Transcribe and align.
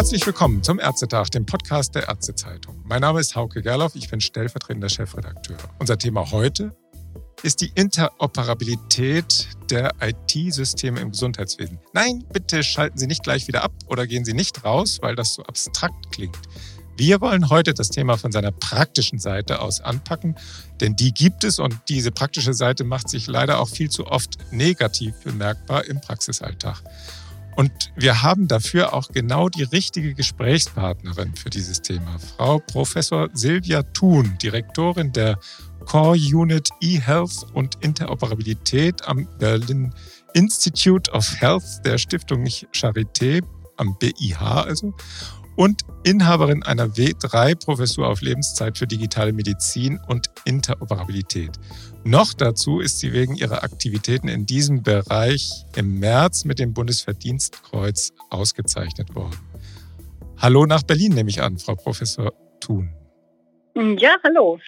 Herzlich 0.00 0.24
willkommen 0.24 0.62
zum 0.62 0.80
Ärztetag, 0.80 1.28
dem 1.28 1.44
Podcast 1.44 1.94
der 1.94 2.08
Ärztezeitung. 2.08 2.82
Mein 2.86 3.02
Name 3.02 3.20
ist 3.20 3.36
Hauke 3.36 3.60
Gerloff, 3.60 3.94
ich 3.94 4.08
bin 4.08 4.18
stellvertretender 4.18 4.88
Chefredakteur. 4.88 5.58
Unser 5.78 5.98
Thema 5.98 6.30
heute 6.30 6.74
ist 7.42 7.60
die 7.60 7.70
Interoperabilität 7.74 9.48
der 9.68 9.92
IT-Systeme 10.00 11.00
im 11.00 11.10
Gesundheitswesen. 11.10 11.80
Nein, 11.92 12.24
bitte 12.32 12.62
schalten 12.62 12.96
Sie 12.96 13.06
nicht 13.06 13.22
gleich 13.22 13.46
wieder 13.46 13.62
ab 13.62 13.72
oder 13.88 14.06
gehen 14.06 14.24
Sie 14.24 14.32
nicht 14.32 14.64
raus, 14.64 15.00
weil 15.02 15.16
das 15.16 15.34
so 15.34 15.42
abstrakt 15.42 16.10
klingt. 16.10 16.38
Wir 16.96 17.20
wollen 17.20 17.50
heute 17.50 17.74
das 17.74 17.90
Thema 17.90 18.16
von 18.16 18.32
seiner 18.32 18.52
praktischen 18.52 19.18
Seite 19.18 19.60
aus 19.60 19.82
anpacken, 19.82 20.34
denn 20.80 20.96
die 20.96 21.12
gibt 21.12 21.44
es 21.44 21.58
und 21.58 21.76
diese 21.90 22.10
praktische 22.10 22.54
Seite 22.54 22.84
macht 22.84 23.10
sich 23.10 23.26
leider 23.26 23.60
auch 23.60 23.68
viel 23.68 23.90
zu 23.90 24.06
oft 24.06 24.38
negativ 24.50 25.14
bemerkbar 25.24 25.84
im 25.84 26.00
Praxisalltag. 26.00 26.82
Und 27.56 27.92
wir 27.96 28.22
haben 28.22 28.48
dafür 28.48 28.94
auch 28.94 29.08
genau 29.08 29.48
die 29.48 29.64
richtige 29.64 30.14
Gesprächspartnerin 30.14 31.34
für 31.34 31.50
dieses 31.50 31.82
Thema, 31.82 32.18
Frau 32.36 32.58
Professor 32.58 33.28
Silvia 33.34 33.82
Thun, 33.82 34.38
Direktorin 34.42 35.12
der 35.12 35.38
Core 35.84 36.16
Unit 36.16 36.68
eHealth 36.80 37.46
und 37.52 37.76
Interoperabilität 37.80 39.06
am 39.06 39.26
Berlin 39.38 39.92
Institute 40.34 41.10
of 41.10 41.40
Health 41.40 41.84
der 41.84 41.98
Stiftung 41.98 42.44
Charité, 42.46 43.42
am 43.76 43.96
BIH 43.98 44.40
also, 44.40 44.94
und 45.60 45.82
Inhaberin 46.04 46.62
einer 46.62 46.86
W3-Professur 46.86 48.08
auf 48.08 48.22
Lebenszeit 48.22 48.78
für 48.78 48.86
digitale 48.86 49.34
Medizin 49.34 50.00
und 50.08 50.30
Interoperabilität. 50.46 51.50
Noch 52.02 52.32
dazu 52.32 52.80
ist 52.80 52.98
sie 52.98 53.12
wegen 53.12 53.36
ihrer 53.36 53.62
Aktivitäten 53.62 54.28
in 54.28 54.46
diesem 54.46 54.82
Bereich 54.82 55.66
im 55.76 55.98
März 55.98 56.46
mit 56.46 56.60
dem 56.60 56.72
Bundesverdienstkreuz 56.72 58.14
ausgezeichnet 58.30 59.14
worden. 59.14 59.38
Hallo 60.38 60.64
nach 60.64 60.82
Berlin, 60.82 61.12
nehme 61.12 61.28
ich 61.28 61.42
an, 61.42 61.58
Frau 61.58 61.74
Professor 61.74 62.32
Thun. 62.60 62.94
Ja, 63.98 64.16
hallo. 64.24 64.58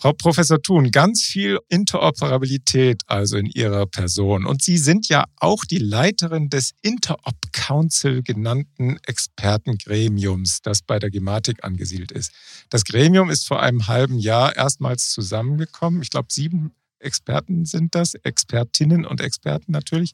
Frau 0.00 0.12
Professor 0.12 0.62
Thun, 0.62 0.92
ganz 0.92 1.24
viel 1.24 1.58
Interoperabilität 1.68 3.02
also 3.08 3.36
in 3.36 3.46
Ihrer 3.46 3.84
Person. 3.84 4.46
Und 4.46 4.62
Sie 4.62 4.78
sind 4.78 5.08
ja 5.08 5.24
auch 5.38 5.64
die 5.64 5.78
Leiterin 5.78 6.50
des 6.50 6.74
Interop 6.82 7.34
Council 7.50 8.22
genannten 8.22 8.98
Expertengremiums, 9.04 10.62
das 10.62 10.82
bei 10.82 11.00
der 11.00 11.10
Gematik 11.10 11.64
angesiedelt 11.64 12.12
ist. 12.12 12.30
Das 12.70 12.84
Gremium 12.84 13.28
ist 13.28 13.48
vor 13.48 13.60
einem 13.60 13.88
halben 13.88 14.20
Jahr 14.20 14.54
erstmals 14.54 15.10
zusammengekommen. 15.10 16.00
Ich 16.00 16.10
glaube, 16.10 16.28
sieben 16.30 16.70
Experten 17.00 17.64
sind 17.64 17.96
das, 17.96 18.14
Expertinnen 18.14 19.04
und 19.04 19.20
Experten 19.20 19.72
natürlich. 19.72 20.12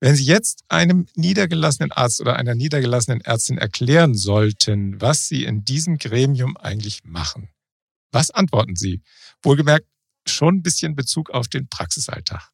Wenn 0.00 0.16
Sie 0.16 0.24
jetzt 0.24 0.64
einem 0.68 1.06
niedergelassenen 1.14 1.92
Arzt 1.92 2.22
oder 2.22 2.36
einer 2.36 2.54
niedergelassenen 2.54 3.20
Ärztin 3.20 3.58
erklären 3.58 4.14
sollten, 4.14 4.98
was 5.02 5.28
Sie 5.28 5.44
in 5.44 5.66
diesem 5.66 5.98
Gremium 5.98 6.56
eigentlich 6.56 7.04
machen, 7.04 7.50
was 8.12 8.30
antworten 8.30 8.76
Sie? 8.76 9.02
Wohlgemerkt 9.42 9.86
schon 10.26 10.56
ein 10.56 10.62
bisschen 10.62 10.96
Bezug 10.96 11.30
auf 11.30 11.48
den 11.48 11.68
Praxisalltag. 11.68 12.50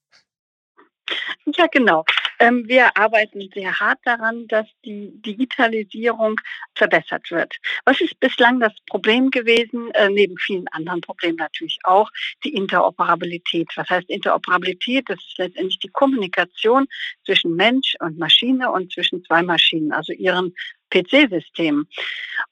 Ja, 1.46 1.66
genau. 1.66 2.04
Ähm, 2.38 2.68
wir 2.68 2.96
arbeiten 2.96 3.48
sehr 3.52 3.78
hart 3.80 3.98
daran, 4.04 4.46
dass 4.46 4.66
die 4.84 5.10
Digitalisierung 5.22 6.40
verbessert 6.74 7.30
wird. 7.30 7.56
Was 7.84 8.00
ist 8.00 8.18
bislang 8.20 8.60
das 8.60 8.72
Problem 8.88 9.30
gewesen, 9.30 9.90
äh, 9.92 10.08
neben 10.08 10.36
vielen 10.38 10.68
anderen 10.68 11.00
Problemen 11.00 11.36
natürlich 11.36 11.78
auch, 11.82 12.10
die 12.44 12.54
Interoperabilität. 12.54 13.68
Was 13.74 13.88
heißt 13.90 14.08
Interoperabilität? 14.08 15.08
Das 15.08 15.18
ist 15.18 15.38
letztendlich 15.38 15.78
die 15.80 15.88
Kommunikation 15.88 16.86
zwischen 17.24 17.56
Mensch 17.56 17.94
und 17.98 18.18
Maschine 18.18 18.70
und 18.70 18.92
zwischen 18.92 19.24
zwei 19.24 19.42
Maschinen, 19.42 19.92
also 19.92 20.12
ihren 20.12 20.54
PC-Systemen. 20.90 21.88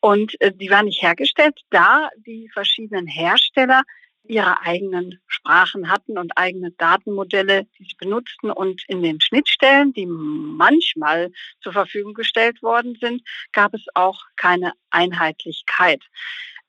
Und 0.01 0.41
äh, 0.41 0.53
die 0.53 0.71
war 0.71 0.83
nicht 0.83 1.03
hergestellt, 1.03 1.61
da 1.71 2.09
die 2.27 2.51
verschiedenen 2.53 3.07
Hersteller 3.07 3.83
ihre 4.25 4.61
eigenen 4.63 5.21
Sprachen 5.27 5.91
hatten 5.91 6.19
und 6.19 6.37
eigene 6.37 6.71
Datenmodelle, 6.73 7.67
die 7.79 7.85
sie 7.85 7.97
benutzten. 7.99 8.51
Und 8.51 8.83
in 8.89 9.03
den 9.03 9.21
Schnittstellen, 9.21 9.93
die 9.93 10.07
manchmal 10.07 11.31
zur 11.61 11.73
Verfügung 11.73 12.15
gestellt 12.15 12.63
worden 12.63 12.97
sind, 13.01 13.23
gab 13.53 13.75
es 13.75 13.85
auch 13.95 14.21
keine 14.37 14.73
Einheitlichkeit. 14.91 16.03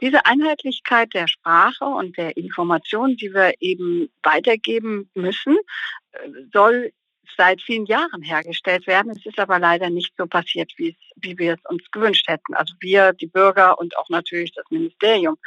Diese 0.01 0.25
Einheitlichkeit 0.25 1.13
der 1.13 1.27
Sprache 1.27 1.85
und 1.85 2.17
der 2.17 2.35
Informationen, 2.35 3.17
die 3.17 3.33
wir 3.33 3.53
eben 3.59 4.09
weitergeben 4.23 5.09
müssen, 5.13 5.57
äh, 6.11 6.29
soll 6.51 6.91
seit 7.37 7.61
vielen 7.61 7.85
Jahren 7.85 8.21
hergestellt 8.21 8.87
werden. 8.87 9.11
Es 9.11 9.25
ist 9.25 9.39
aber 9.39 9.59
leider 9.59 9.89
nicht 9.89 10.13
so 10.17 10.27
passiert, 10.27 10.71
wie, 10.77 10.89
es, 10.89 10.95
wie 11.15 11.37
wir 11.37 11.53
es 11.53 11.59
uns 11.69 11.83
gewünscht 11.91 12.27
hätten. 12.27 12.53
Also 12.53 12.73
wir, 12.79 13.13
die 13.13 13.27
Bürger 13.27 13.79
und 13.79 13.97
auch 13.97 14.09
natürlich 14.09 14.51
das 14.53 14.65
Ministerium. 14.69 15.37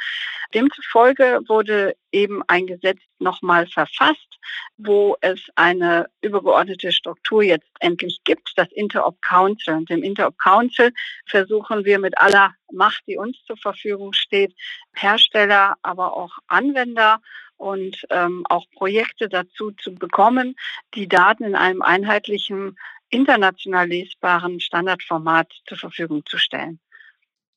Demzufolge 0.53 1.41
wurde 1.47 1.95
eben 2.11 2.41
ein 2.47 2.67
Gesetz 2.67 2.99
nochmal 3.19 3.67
verfasst, 3.67 4.39
wo 4.77 5.17
es 5.21 5.41
eine 5.55 6.09
übergeordnete 6.21 6.91
Struktur 6.91 7.43
jetzt 7.43 7.69
endlich 7.79 8.19
gibt, 8.23 8.53
das 8.55 8.71
Interop 8.71 9.21
Council. 9.21 9.75
Und 9.75 9.89
im 9.89 10.03
Interop 10.03 10.37
Council 10.37 10.91
versuchen 11.25 11.85
wir 11.85 11.99
mit 11.99 12.17
aller 12.17 12.53
Macht, 12.71 13.03
die 13.07 13.17
uns 13.17 13.37
zur 13.45 13.57
Verfügung 13.57 14.13
steht, 14.13 14.53
Hersteller, 14.95 15.75
aber 15.81 16.15
auch 16.15 16.37
Anwender 16.47 17.21
und 17.57 18.05
ähm, 18.09 18.45
auch 18.49 18.65
Projekte 18.71 19.29
dazu 19.29 19.71
zu 19.71 19.93
bekommen, 19.95 20.55
die 20.93 21.07
Daten 21.07 21.43
in 21.43 21.55
einem 21.55 21.81
einheitlichen, 21.81 22.77
international 23.09 23.87
lesbaren 23.87 24.59
Standardformat 24.59 25.51
zur 25.67 25.77
Verfügung 25.77 26.25
zu 26.25 26.37
stellen. 26.37 26.79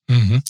Mhm. 0.09 0.43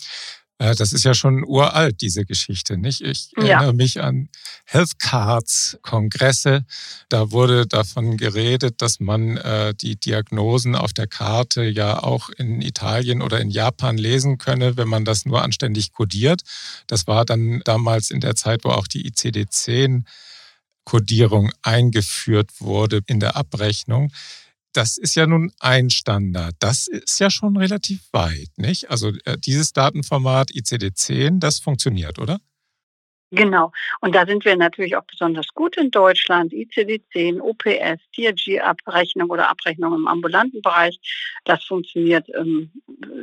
Äh, 0.59 0.75
das 0.75 0.93
ist 0.93 1.03
ja 1.03 1.13
schon 1.13 1.43
uralt, 1.43 2.01
diese 2.01 2.25
Geschichte, 2.25 2.77
nicht? 2.77 3.01
Ich 3.01 3.31
ja. 3.37 3.55
erinnere 3.55 3.73
mich 3.73 4.01
an 4.01 4.29
Health 4.65 4.99
Cards 4.99 5.79
Kongresse. 5.81 6.65
Da 7.07 7.31
wurde 7.31 7.65
davon 7.65 8.17
geredet, 8.17 8.81
dass 8.81 8.99
man 8.99 9.37
äh, 9.37 9.73
die 9.73 9.95
Diagnosen 9.95 10.75
auf 10.75 10.93
der 10.93 11.07
Karte 11.07 11.63
ja 11.63 12.03
auch 12.03 12.29
in 12.29 12.61
Italien 12.61 13.21
oder 13.21 13.39
in 13.39 13.49
Japan 13.49 13.97
lesen 13.97 14.37
könne, 14.37 14.77
wenn 14.77 14.89
man 14.89 15.05
das 15.05 15.25
nur 15.25 15.41
anständig 15.41 15.93
kodiert. 15.93 16.41
Das 16.87 17.07
war 17.07 17.25
dann 17.25 17.61
damals 17.63 18.11
in 18.11 18.19
der 18.19 18.35
Zeit, 18.35 18.63
wo 18.65 18.69
auch 18.69 18.87
die 18.87 19.09
ICD-10 19.09 20.03
Kodierung 20.83 21.51
eingeführt 21.61 22.51
wurde 22.59 23.01
in 23.07 23.19
der 23.19 23.35
Abrechnung 23.35 24.11
das 24.73 24.97
ist 24.97 25.15
ja 25.15 25.25
nun 25.25 25.51
ein 25.59 25.89
Standard. 25.89 26.55
Das 26.59 26.87
ist 26.87 27.19
ja 27.19 27.29
schon 27.29 27.57
relativ 27.57 28.01
weit, 28.11 28.49
nicht? 28.57 28.89
Also 28.89 29.09
äh, 29.25 29.37
dieses 29.37 29.73
Datenformat 29.73 30.51
ICD-10, 30.51 31.39
das 31.39 31.59
funktioniert, 31.59 32.19
oder? 32.19 32.39
Genau. 33.31 33.71
Und 34.01 34.15
da 34.15 34.25
sind 34.25 34.43
wir 34.43 34.55
natürlich 34.55 34.95
auch 34.95 35.03
besonders 35.03 35.47
gut 35.49 35.77
in 35.77 35.91
Deutschland. 35.91 36.51
ICD-10, 36.51 37.39
OPS, 37.39 38.01
DRG-Abrechnung 38.17 39.29
oder 39.29 39.49
Abrechnung 39.49 39.93
im 39.93 40.07
ambulanten 40.07 40.61
Bereich. 40.63 40.99
Das 41.45 41.63
funktioniert, 41.63 42.27
ähm, 42.35 42.71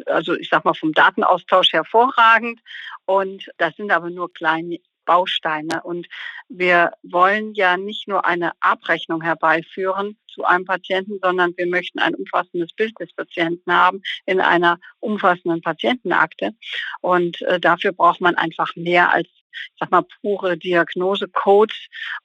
also 0.06 0.34
ich 0.34 0.48
sag 0.48 0.64
mal, 0.64 0.74
vom 0.74 0.92
Datenaustausch 0.92 1.72
hervorragend. 1.72 2.60
Und 3.04 3.50
das 3.58 3.74
sind 3.74 3.90
aber 3.90 4.10
nur 4.10 4.32
kleine 4.32 4.78
Bausteine. 5.06 5.82
Und 5.82 6.06
wir 6.48 6.92
wollen 7.02 7.54
ja 7.54 7.76
nicht 7.76 8.06
nur 8.06 8.24
eine 8.24 8.52
Abrechnung 8.60 9.22
herbeiführen 9.22 10.16
zu 10.36 10.44
einem 10.44 10.64
Patienten, 10.64 11.18
sondern 11.20 11.54
wir 11.56 11.66
möchten 11.66 11.98
ein 11.98 12.14
umfassendes 12.14 12.72
Bild 12.74 12.92
des 13.00 13.12
Patienten 13.14 13.72
haben 13.72 14.02
in 14.26 14.40
einer 14.40 14.78
umfassenden 15.00 15.62
Patientenakte. 15.62 16.52
Und 17.00 17.40
äh, 17.42 17.58
dafür 17.58 17.92
braucht 17.92 18.20
man 18.20 18.36
einfach 18.36 18.76
mehr 18.76 19.12
als 19.12 19.28
ich 19.72 19.78
sag 19.80 19.90
mal, 19.90 20.04
pure 20.20 20.56
Diagnosecodes 20.56 21.76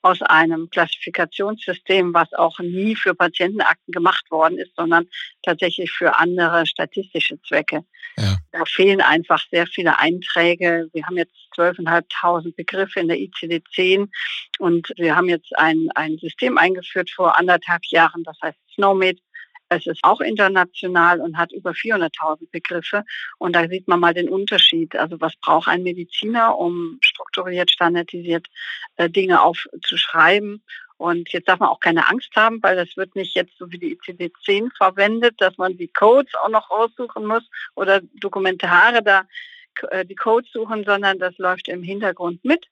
aus 0.02 0.22
einem 0.22 0.68
Klassifikationssystem, 0.70 2.14
was 2.14 2.32
auch 2.32 2.58
nie 2.60 2.96
für 2.96 3.14
Patientenakten 3.14 3.92
gemacht 3.92 4.30
worden 4.30 4.58
ist, 4.58 4.74
sondern 4.76 5.06
tatsächlich 5.42 5.90
für 5.90 6.18
andere 6.18 6.66
statistische 6.66 7.40
Zwecke. 7.42 7.84
Ja. 8.16 8.36
Da 8.52 8.64
fehlen 8.64 9.00
einfach 9.00 9.42
sehr 9.50 9.66
viele 9.66 9.98
Einträge. 9.98 10.88
Wir 10.92 11.06
haben 11.06 11.16
jetzt 11.16 11.34
12.500 11.56 12.54
Begriffe 12.54 13.00
in 13.00 13.08
der 13.08 13.18
ICD-10 13.18 14.08
und 14.58 14.92
wir 14.96 15.16
haben 15.16 15.28
jetzt 15.28 15.56
ein, 15.56 15.88
ein 15.94 16.18
System 16.18 16.58
eingeführt 16.58 17.10
vor 17.10 17.38
anderthalb 17.38 17.84
Jahren, 17.86 18.22
das 18.24 18.36
heißt 18.42 18.58
SNOMED. 18.74 19.20
Es 19.76 19.86
ist 19.86 20.00
auch 20.02 20.20
international 20.20 21.20
und 21.20 21.36
hat 21.36 21.52
über 21.52 21.72
400.000 21.72 22.50
Begriffe. 22.50 23.04
Und 23.38 23.54
da 23.54 23.68
sieht 23.68 23.88
man 23.88 24.00
mal 24.00 24.14
den 24.14 24.28
Unterschied. 24.28 24.96
Also 24.96 25.20
was 25.20 25.34
braucht 25.36 25.68
ein 25.68 25.82
Mediziner, 25.82 26.56
um 26.58 26.98
strukturiert, 27.02 27.70
standardisiert 27.70 28.46
äh, 28.96 29.08
Dinge 29.08 29.42
aufzuschreiben? 29.42 30.62
Und 30.98 31.32
jetzt 31.32 31.48
darf 31.48 31.58
man 31.58 31.68
auch 31.68 31.80
keine 31.80 32.08
Angst 32.08 32.30
haben, 32.36 32.62
weil 32.62 32.76
das 32.76 32.96
wird 32.96 33.16
nicht 33.16 33.34
jetzt 33.34 33.58
so 33.58 33.72
wie 33.72 33.78
die 33.78 33.98
ICD-10 33.98 34.70
verwendet, 34.76 35.34
dass 35.38 35.58
man 35.58 35.76
die 35.76 35.88
Codes 35.88 36.32
auch 36.42 36.48
noch 36.48 36.70
raussuchen 36.70 37.26
muss 37.26 37.42
oder 37.74 38.00
Dokumentare 38.20 39.02
da 39.02 39.24
äh, 39.90 40.04
die 40.04 40.14
Codes 40.14 40.52
suchen, 40.52 40.84
sondern 40.84 41.18
das 41.18 41.36
läuft 41.38 41.68
im 41.68 41.82
Hintergrund 41.82 42.44
mit. 42.44 42.66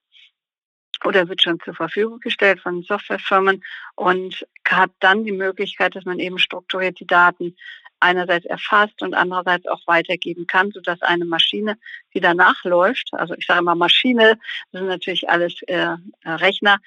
Oder 1.05 1.29
wird 1.29 1.43
schon 1.43 1.61
zur 1.61 1.75
Verfügung 1.75 2.21
gestellt 2.21 2.61
von 2.61 2.83
Softwarefirmen 2.83 3.63
und 3.97 4.47
hat 4.69 4.91
dann 5.01 5.25
die 5.25 5.33
Möglichkeit, 5.33 5.97
dass 5.97 6.05
man 6.05 6.19
eben 6.19 6.39
strukturiert 6.39 7.01
die 7.01 7.07
Daten 7.07 7.57
einerseits 8.01 8.47
erfasst 8.47 9.03
und 9.03 9.15
andererseits 9.15 9.67
auch 9.67 9.87
weitergeben 9.87 10.47
kann, 10.47 10.73
sodass 10.73 11.03
eine 11.03 11.25
Maschine, 11.25 11.77
die 12.15 12.21
danach 12.21 12.65
läuft, 12.65 13.11
also 13.13 13.35
ich 13.35 13.47
sage 13.47 13.61
immer 13.61 13.75
Maschine, 13.75 14.39
das 14.73 14.81
sind 14.81 14.89
natürlich 14.89 15.29
alles 15.29 15.61
äh, 15.67 15.97
Rechner, 16.25 16.79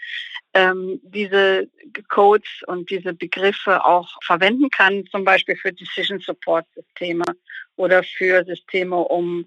ähm, 0.54 1.00
diese 1.04 1.70
Codes 2.10 2.50
und 2.68 2.90
diese 2.90 3.14
Begriffe 3.14 3.86
auch 3.86 4.18
verwenden 4.24 4.70
kann, 4.70 5.06
zum 5.12 5.24
Beispiel 5.24 5.56
für 5.56 5.72
Decision 5.72 6.20
Support 6.20 6.66
Systeme 6.76 7.26
oder 7.76 8.04
für 8.04 8.44
Systeme, 8.46 8.98
um 8.98 9.46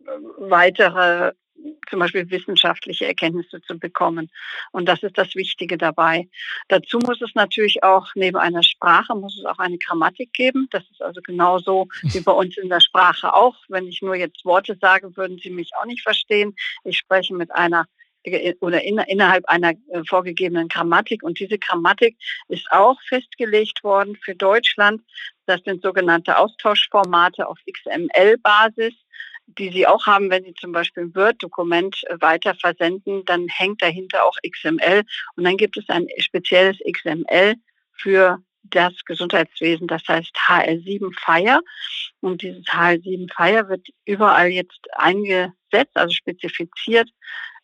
äh, 0.00 0.10
weitere 0.38 1.32
zum 1.88 1.98
Beispiel 1.98 2.30
wissenschaftliche 2.30 3.06
Erkenntnisse 3.06 3.60
zu 3.62 3.78
bekommen. 3.78 4.30
Und 4.72 4.88
das 4.88 5.02
ist 5.02 5.18
das 5.18 5.34
Wichtige 5.34 5.76
dabei. 5.76 6.28
Dazu 6.68 6.98
muss 6.98 7.20
es 7.20 7.34
natürlich 7.34 7.82
auch, 7.82 8.08
neben 8.14 8.36
einer 8.36 8.62
Sprache, 8.62 9.14
muss 9.14 9.38
es 9.38 9.44
auch 9.44 9.58
eine 9.58 9.78
Grammatik 9.78 10.32
geben. 10.32 10.68
Das 10.70 10.84
ist 10.90 11.02
also 11.02 11.20
genauso 11.22 11.88
wie 12.02 12.20
bei 12.20 12.32
uns 12.32 12.56
in 12.56 12.68
der 12.68 12.80
Sprache 12.80 13.34
auch. 13.34 13.56
Wenn 13.68 13.86
ich 13.86 14.02
nur 14.02 14.14
jetzt 14.14 14.44
Worte 14.44 14.76
sage, 14.80 15.16
würden 15.16 15.38
Sie 15.38 15.50
mich 15.50 15.70
auch 15.78 15.86
nicht 15.86 16.02
verstehen. 16.02 16.54
Ich 16.84 16.98
spreche 16.98 17.34
mit 17.34 17.50
einer 17.52 17.86
oder 18.60 18.82
in, 18.82 18.98
innerhalb 18.98 19.46
einer 19.46 19.70
äh, 19.70 20.04
vorgegebenen 20.06 20.68
Grammatik. 20.68 21.22
Und 21.22 21.40
diese 21.40 21.58
Grammatik 21.58 22.16
ist 22.48 22.70
auch 22.70 23.00
festgelegt 23.08 23.82
worden 23.82 24.16
für 24.22 24.34
Deutschland. 24.34 25.02
Das 25.46 25.62
sind 25.64 25.82
sogenannte 25.82 26.36
Austauschformate 26.36 27.48
auf 27.48 27.58
XML-Basis 27.66 28.94
die 29.58 29.70
Sie 29.70 29.86
auch 29.86 30.06
haben, 30.06 30.30
wenn 30.30 30.44
Sie 30.44 30.54
zum 30.54 30.72
Beispiel 30.72 31.04
ein 31.04 31.14
Word-Dokument 31.14 32.02
äh, 32.08 32.20
weiter 32.20 32.54
versenden, 32.54 33.24
dann 33.24 33.48
hängt 33.48 33.82
dahinter 33.82 34.24
auch 34.24 34.36
XML 34.48 35.04
und 35.36 35.44
dann 35.44 35.56
gibt 35.56 35.76
es 35.76 35.88
ein 35.88 36.06
spezielles 36.18 36.78
XML 36.90 37.54
für 37.92 38.38
das 38.62 38.92
Gesundheitswesen, 39.04 39.86
das 39.86 40.02
heißt 40.06 40.36
HL7 40.36 41.12
Fire. 41.18 41.60
Und 42.20 42.42
dieses 42.42 42.64
HL7 42.66 43.32
Fire 43.32 43.68
wird 43.68 43.88
überall 44.04 44.48
jetzt 44.48 44.80
eingesetzt, 44.92 45.94
also 45.94 46.12
spezifiziert 46.12 47.10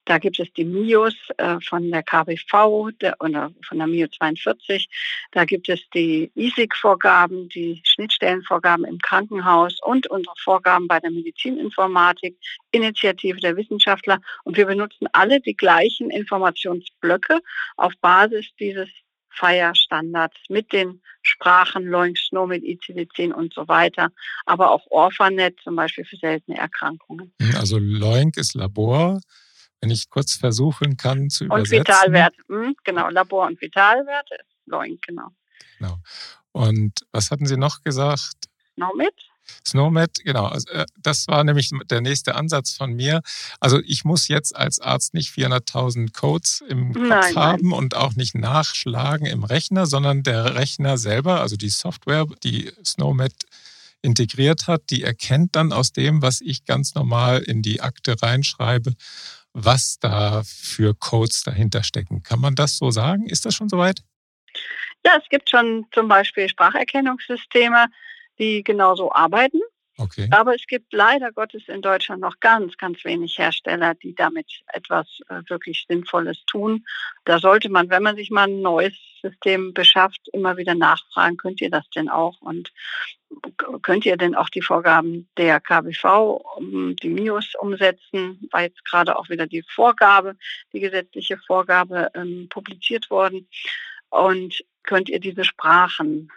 da 0.07 0.19
gibt 0.19 0.39
es 0.39 0.51
die 0.55 0.65
MIOS 0.65 1.15
äh, 1.37 1.59
von 1.61 1.91
der 1.91 2.03
KBV 2.03 2.91
der, 3.01 3.17
oder 3.21 3.53
von 3.67 3.79
der 3.79 3.87
MIO 3.87 4.07
42. 4.07 4.89
Da 5.33 5.45
gibt 5.45 5.69
es 5.69 5.81
die 5.95 6.31
ISIG-Vorgaben, 6.35 7.49
die 7.49 7.83
Schnittstellenvorgaben 7.85 8.85
im 8.85 8.99
Krankenhaus 8.99 9.79
und 9.83 10.07
unsere 10.07 10.35
Vorgaben 10.39 10.87
bei 10.89 11.01
der 11.01 11.11
Medizininformatik, 11.11 12.39
Initiative 12.71 13.41
der 13.41 13.57
Wissenschaftler. 13.57 14.21
Und 14.45 14.57
wir 14.57 14.67
benutzen 14.67 15.09
alle 15.13 15.41
die 15.41 15.57
gleichen 15.57 16.11
Informationsblöcke 16.11 17.41
auf 17.77 17.93
Basis 18.01 18.47
dieses 18.61 18.89
FIRE-Standards 19.31 20.37
mit 20.49 20.73
den 20.73 21.03
Sprachen 21.23 21.85
Loink, 21.85 22.17
Snowmed, 22.17 22.63
ICD-10 22.63 23.33
und 23.33 23.53
so 23.53 23.67
weiter, 23.69 24.13
aber 24.47 24.71
auch 24.71 24.87
Orphanet 24.91 25.59
zum 25.63 25.77
Beispiel 25.77 26.05
für 26.05 26.17
seltene 26.17 26.57
Erkrankungen. 26.57 27.33
Also 27.59 27.79
Loink 27.79 28.37
ist 28.37 28.55
Labor, 28.55 29.21
wenn 29.87 29.91
ich 29.93 30.11
kurz 30.11 30.35
versuchen 30.35 30.97
kann 30.97 31.31
zu 31.31 31.45
übersetzen. 31.45 31.79
Und 31.79 31.89
Vitalwerte, 31.89 32.43
hm, 32.49 32.77
genau, 32.83 33.09
Labor- 33.09 33.47
und 33.47 33.61
Vitalwerte 33.61 34.35
ist 34.35 34.67
Loing, 34.67 34.99
genau. 35.07 35.29
Genau. 35.79 35.99
Und 36.51 36.93
was 37.13 37.31
hatten 37.31 37.47
Sie 37.47 37.57
noch 37.57 37.83
gesagt? 37.83 38.35
Snowmed. 38.75 39.15
Snowmed, 39.65 40.25
genau. 40.25 40.47
Also, 40.47 40.69
äh, 40.71 40.87
das 41.01 41.29
war 41.29 41.45
nämlich 41.45 41.71
der 41.89 42.01
nächste 42.01 42.35
Ansatz 42.35 42.73
von 42.73 42.95
mir. 42.95 43.21
Also 43.61 43.81
ich 43.85 44.05
muss 44.05 44.27
jetzt 44.27 44.57
als 44.57 44.81
Arzt 44.81 45.15
nicht 45.15 45.31
400.000 45.31 46.13
Codes 46.13 46.65
im 46.69 46.93
Kopf 46.93 47.09
nein, 47.09 47.37
haben 47.37 47.69
nein. 47.69 47.79
und 47.79 47.95
auch 47.95 48.17
nicht 48.17 48.35
nachschlagen 48.35 49.27
im 49.27 49.45
Rechner, 49.45 49.87
sondern 49.87 50.25
der 50.25 50.57
Rechner 50.57 50.99
selber, 50.99 51.43
also 51.43 51.57
die 51.57 51.69
Software, 51.69 52.27
die 52.43 52.73
Snowmed 52.85 53.35
integriert 54.03 54.67
hat, 54.67 54.91
die 54.91 55.03
erkennt 55.03 55.55
dann 55.55 55.73
aus 55.73 55.93
dem, 55.93 56.23
was 56.23 56.41
ich 56.41 56.65
ganz 56.65 56.95
normal 56.95 57.43
in 57.43 57.63
die 57.63 57.81
Akte 57.81 58.17
reinschreibe, 58.21 58.95
was 59.59 59.99
da 59.99 60.43
für 60.45 60.95
Codes 60.95 61.43
dahinter 61.43 61.83
stecken. 61.83 62.23
Kann 62.23 62.41
man 62.41 62.55
das 62.55 62.77
so 62.77 62.91
sagen? 62.91 63.27
Ist 63.27 63.47
das 63.47 63.55
schon 63.55 63.71
soweit? 63.71 64.03
Ja, 65.05 65.17
es 65.17 65.27
gibt 65.31 65.49
schon 65.49 65.87
zum 65.93 66.09
Beispiel 66.09 66.47
Spracherkennungssysteme, 66.47 67.87
die 68.39 68.63
genauso 68.63 69.11
arbeiten. 69.13 69.61
Okay. 69.99 70.29
Aber 70.31 70.55
es 70.55 70.67
gibt 70.67 70.93
leider 70.93 71.33
Gottes 71.33 71.69
in 71.69 71.81
Deutschland 71.81 72.21
noch 72.21 72.39
ganz, 72.41 72.77
ganz 72.77 73.03
wenig 73.05 73.39
Hersteller, 73.39 73.95
die 73.95 74.15
damit 74.15 74.47
etwas 74.73 75.07
äh, 75.29 75.41
wirklich 75.49 75.87
Sinnvolles 75.89 76.45
tun. 76.47 76.85
Da 77.25 77.39
sollte 77.39 77.71
man, 77.71 77.89
wenn 77.89 78.03
man 78.03 78.17
sich 78.17 78.31
mal 78.31 78.47
ein 78.47 78.61
neues 78.61 78.95
System 79.23 79.73
beschafft, 79.73 80.29
immer 80.33 80.59
wieder 80.59 80.75
nachfragen, 80.75 81.39
könnt 81.39 81.63
ihr 81.63 81.71
das 81.71 81.89
denn 81.91 82.11
auch? 82.11 82.41
Und 82.43 82.73
könnt 83.83 84.05
ihr 84.05 84.19
denn 84.19 84.35
auch 84.35 84.51
die 84.51 84.63
Vorgaben 84.63 85.29
der 85.39 85.61
KBV, 85.61 86.43
die 86.61 87.09
MIOS 87.09 87.55
umsetzen? 87.59 88.49
War 88.53 88.63
jetzt 88.63 88.85
gerade 88.85 89.17
auch 89.19 89.31
wieder 89.31 89.47
die 89.47 89.63
Vorgabe, 89.63 90.37
die 90.75 90.81
gesetzliche 90.81 91.39
Vorgabe 91.39 92.11
ähm, 92.15 92.49
publiziert 92.51 93.11
worden. 93.11 93.49
Und 94.11 94.63
könnt 94.83 95.09
ihr 95.09 95.21
diese 95.21 95.45
Sprachen 95.45 96.31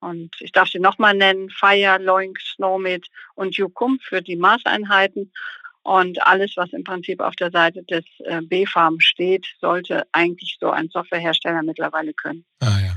und 0.00 0.34
ich 0.40 0.52
darf 0.52 0.68
sie 0.68 0.78
nochmal 0.78 1.14
nennen, 1.14 1.50
Fire, 1.50 1.98
Loink, 2.00 2.40
Snowmid 2.40 3.06
und 3.34 3.56
Yukum 3.56 3.98
für 4.00 4.22
die 4.22 4.36
Maßeinheiten. 4.36 5.32
Und 5.82 6.20
alles, 6.26 6.54
was 6.56 6.72
im 6.72 6.82
Prinzip 6.82 7.20
auf 7.20 7.36
der 7.36 7.52
Seite 7.52 7.84
des 7.84 8.04
äh, 8.24 8.42
B-Farm 8.42 8.98
steht, 8.98 9.46
sollte 9.60 10.04
eigentlich 10.10 10.56
so 10.60 10.70
ein 10.70 10.88
Softwarehersteller 10.88 11.62
mittlerweile 11.62 12.12
können. 12.12 12.44
Ah 12.58 12.80
ja. 12.80 12.96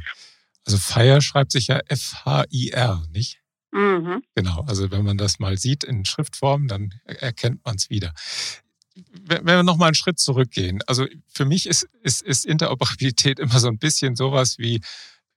Also 0.66 0.78
Fire 0.80 1.22
schreibt 1.22 1.51
sich 1.51 1.68
ja 1.68 1.80
F-H-I-R, 1.88 3.04
nicht? 3.12 3.40
Mhm. 3.72 4.24
Genau, 4.36 4.63
also 4.68 4.90
wenn 4.92 5.04
man 5.04 5.18
das 5.18 5.40
mal 5.40 5.57
sieht 5.57 5.84
in 5.84 6.06
Schriftform, 6.06 6.68
dann 6.68 6.94
erkennt 7.06 7.63
man 7.63 7.75
es 7.75 7.90
wieder. 7.90 8.13
Wenn 9.22 9.46
wir 9.46 9.63
nochmal 9.63 9.90
einen 9.90 9.96
Schritt 9.96 10.19
zurückgehen, 10.19 10.81
also 10.88 11.06
für 11.28 11.46
mich 11.46 11.68
ist, 11.68 11.88
ist, 12.01 12.24
ist 12.24 12.46
Interoperabilität 12.46 13.40
immer 13.40 13.60
so 13.60 13.68
ein 13.68 13.78
bisschen 13.78 14.16
sowas 14.16 14.57
wie 14.57 14.81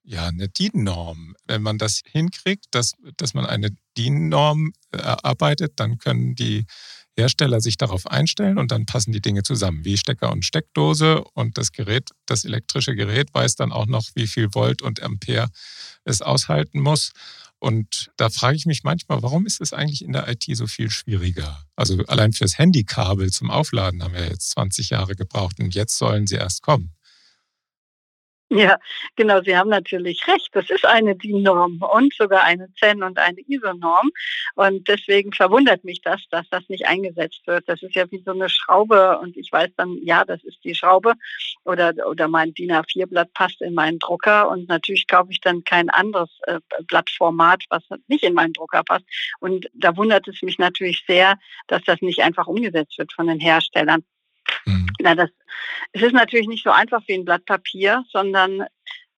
ja, 0.05 0.27
eine 0.27 0.49
DIN-Norm. 0.49 1.35
Wenn 1.47 1.63
man 1.63 1.79
das 1.79 2.03
hinkriegt, 2.05 2.67
dass, 2.73 2.93
dass 3.17 3.35
man 3.35 3.47
eine 3.47 3.71
DIN-Norm 3.97 4.73
erarbeitet, 4.91 5.75
dann 5.77 5.99
können 5.99 6.35
die 6.35 6.67
Hersteller 7.17 7.61
sich 7.61 7.77
darauf 7.77 8.07
einstellen 8.07 8.59
und 8.59 8.73
dann 8.73 8.87
passen 8.87 9.13
die 9.13 9.21
Dinge 9.21 9.43
zusammen, 9.43 9.85
wie 9.85 9.99
Stecker 9.99 10.33
und 10.33 10.45
Steckdose 10.45 11.23
und 11.35 11.59
das 11.59 11.73
Gerät, 11.73 12.11
das 12.27 12.45
elektrische 12.45 12.95
Gerät 12.95 13.35
weiß 13.35 13.57
dann 13.57 13.71
auch 13.71 13.87
noch, 13.87 14.05
wie 14.15 14.27
viel 14.27 14.49
Volt 14.55 14.81
und 14.81 15.03
Ampere 15.03 15.49
es 16.05 16.23
aushalten 16.23 16.81
muss. 16.81 17.13
Und 17.59 18.11
da 18.17 18.29
frage 18.29 18.57
ich 18.57 18.67
mich 18.67 18.83
manchmal, 18.83 19.23
warum 19.23 19.47
ist 19.47 19.61
es 19.61 19.73
eigentlich 19.73 20.03
in 20.03 20.13
der 20.13 20.29
IT 20.29 20.45
so 20.57 20.67
viel 20.67 20.91
schwieriger? 20.91 21.65
Also 21.77 22.03
allein 22.07 22.33
fürs 22.33 22.59
Handykabel 22.59 23.31
zum 23.31 23.51
Aufladen 23.51 24.03
haben 24.03 24.15
wir 24.15 24.27
jetzt 24.27 24.51
20 24.51 24.91
Jahre 24.91 25.15
gebraucht 25.15 25.61
und 25.61 25.75
jetzt 25.75 25.97
sollen 25.97 26.27
sie 26.27 26.37
erst 26.37 26.63
kommen. 26.63 26.93
Ja, 28.63 28.77
genau, 29.17 29.41
Sie 29.43 29.57
haben 29.57 29.71
natürlich 29.71 30.27
recht. 30.29 30.51
Das 30.53 30.69
ist 30.69 30.85
eine 30.85 31.17
DIN-Norm 31.17 31.81
und 31.83 32.13
sogar 32.13 32.45
eine 32.45 32.69
CEN 32.79 33.03
und 33.03 33.19
eine 33.19 33.41
ISO-Norm. 33.47 34.11
Und 34.57 34.87
deswegen 34.89 35.33
verwundert 35.33 35.85
mich 35.85 36.03
das, 36.03 36.21
dass 36.31 36.47
das 36.51 36.69
nicht 36.69 36.87
eingesetzt 36.87 37.47
wird. 37.47 37.67
Das 37.67 37.83
ist 37.83 37.95
ja 37.95 38.11
wie 38.11 38.23
so 38.25 38.33
eine 38.33 38.51
Schraube 38.51 39.19
und 39.21 39.39
ich 39.39 39.51
weiß 39.51 39.71
dann, 39.77 39.97
ja, 40.03 40.25
das 40.27 40.45
ist 40.45 40.63
die 40.65 40.75
Schraube 40.75 41.15
oder, 41.65 41.95
oder 42.07 42.29
mein 42.29 42.53
DIN 42.53 42.73
A4-Blatt 42.73 43.33
passt 43.33 43.63
in 43.63 43.73
meinen 43.73 43.99
Drucker 43.99 44.51
und 44.51 44.69
natürlich 44.69 45.07
kaufe 45.07 45.33
ich 45.33 45.41
dann 45.41 45.65
kein 45.65 45.89
anderes 45.89 46.31
äh, 46.47 46.61
Blattformat, 46.87 47.65
was 47.71 47.85
nicht 48.09 48.23
in 48.23 48.35
meinen 48.35 48.53
Drucker 48.53 48.83
passt. 48.85 49.07
Und 49.41 49.67
da 49.73 49.97
wundert 49.97 50.29
es 50.29 50.43
mich 50.43 50.59
natürlich 50.59 51.05
sehr, 51.07 51.39
dass 51.69 51.83
das 51.85 52.03
nicht 52.03 52.21
einfach 52.21 52.47
umgesetzt 52.49 52.99
wird 52.99 53.15
von 53.15 53.29
den 53.29 53.41
Herstellern. 53.41 54.05
Na, 55.03 55.17
das, 55.17 55.31
es 55.93 56.03
ist 56.03 56.13
natürlich 56.13 56.47
nicht 56.47 56.63
so 56.63 56.71
einfach 56.71 57.03
wie 57.09 57.15
ein 57.15 57.25
Blatt 57.25 57.45
Papier, 57.45 58.05
sondern 58.11 58.65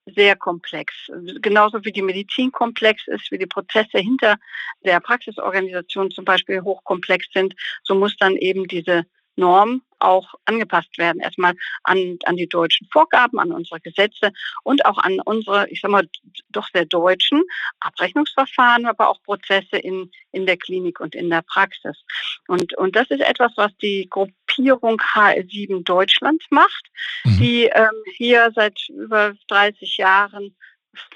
sehr 0.07 0.35
komplex. 0.35 0.95
Genauso 1.43 1.85
wie 1.85 1.93
die 1.93 2.03
Medizin 2.03 2.53
komplex 2.53 3.07
ist, 3.07 3.31
wie 3.31 3.39
die 3.39 3.47
Prozesse 3.47 3.99
hinter 3.99 4.37
der 4.85 5.01
Praxisorganisation 5.01 6.11
zum 6.11 6.25
Beispiel 6.25 6.63
hochkomplex 6.63 7.27
sind, 7.35 7.55
so 7.83 7.95
muss 7.95 8.17
dann 8.17 8.37
eben 8.37 8.67
diese 8.67 9.05
Norm 9.37 9.83
auch 10.05 10.35
angepasst 10.45 10.97
werden. 10.99 11.21
Erstmal 11.21 11.55
an, 11.83 12.19
an 12.25 12.37
die 12.37 12.49
deutschen 12.49 12.87
Vorgaben, 12.93 13.39
an 13.39 13.53
unsere 13.53 13.81
Gesetze 13.81 14.33
und 14.63 14.85
auch 14.85 14.99
an 14.99 15.21
unsere, 15.25 15.69
ich 15.71 15.81
sag 15.81 15.91
mal, 15.91 16.09
doch 16.51 16.69
sehr 16.73 16.85
deutschen 16.85 17.43
Abrechnungsverfahren, 17.81 18.87
aber 18.87 19.09
auch 19.09 19.23
Prozesse 19.23 19.79
in, 19.79 20.11
in 20.33 20.47
der 20.47 20.57
Klinik 20.57 21.01
und 21.01 21.15
in 21.15 21.31
der 21.31 21.43
Praxis. 21.43 22.05
Und, 22.47 22.77
und 22.77 22.95
das 22.97 23.11
ist 23.11 23.21
etwas, 23.21 23.53
was 23.57 23.77
die 23.79 24.09
Gruppierung 24.09 25.01
HL7 25.01 25.85
Deutschland 25.85 26.43
macht, 26.51 26.91
mhm. 27.25 27.39
die 27.39 27.65
ähm, 27.65 28.03
hier 28.17 28.53
seit 28.55 28.89
über 28.89 29.35
30 29.49 29.97
Jahren 29.97 30.55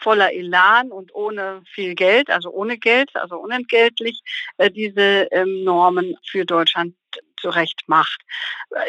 voller 0.00 0.32
Elan 0.32 0.90
und 0.90 1.14
ohne 1.14 1.62
viel 1.72 1.94
Geld, 1.94 2.30
also 2.30 2.50
ohne 2.50 2.78
Geld, 2.78 3.14
also 3.14 3.36
unentgeltlich, 3.36 4.20
äh, 4.56 4.70
diese 4.70 5.28
ähm, 5.30 5.64
Normen 5.64 6.16
für 6.26 6.44
Deutschland 6.44 6.94
zurecht 7.40 7.82
macht. 7.86 8.20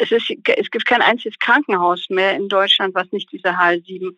Es, 0.00 0.10
ist, 0.10 0.30
es 0.56 0.70
gibt 0.70 0.86
kein 0.86 1.02
einziges 1.02 1.38
Krankenhaus 1.38 2.06
mehr 2.10 2.34
in 2.34 2.48
Deutschland, 2.48 2.94
was 2.94 3.10
nicht 3.12 3.30
diese 3.32 3.50
HL7 3.50 4.16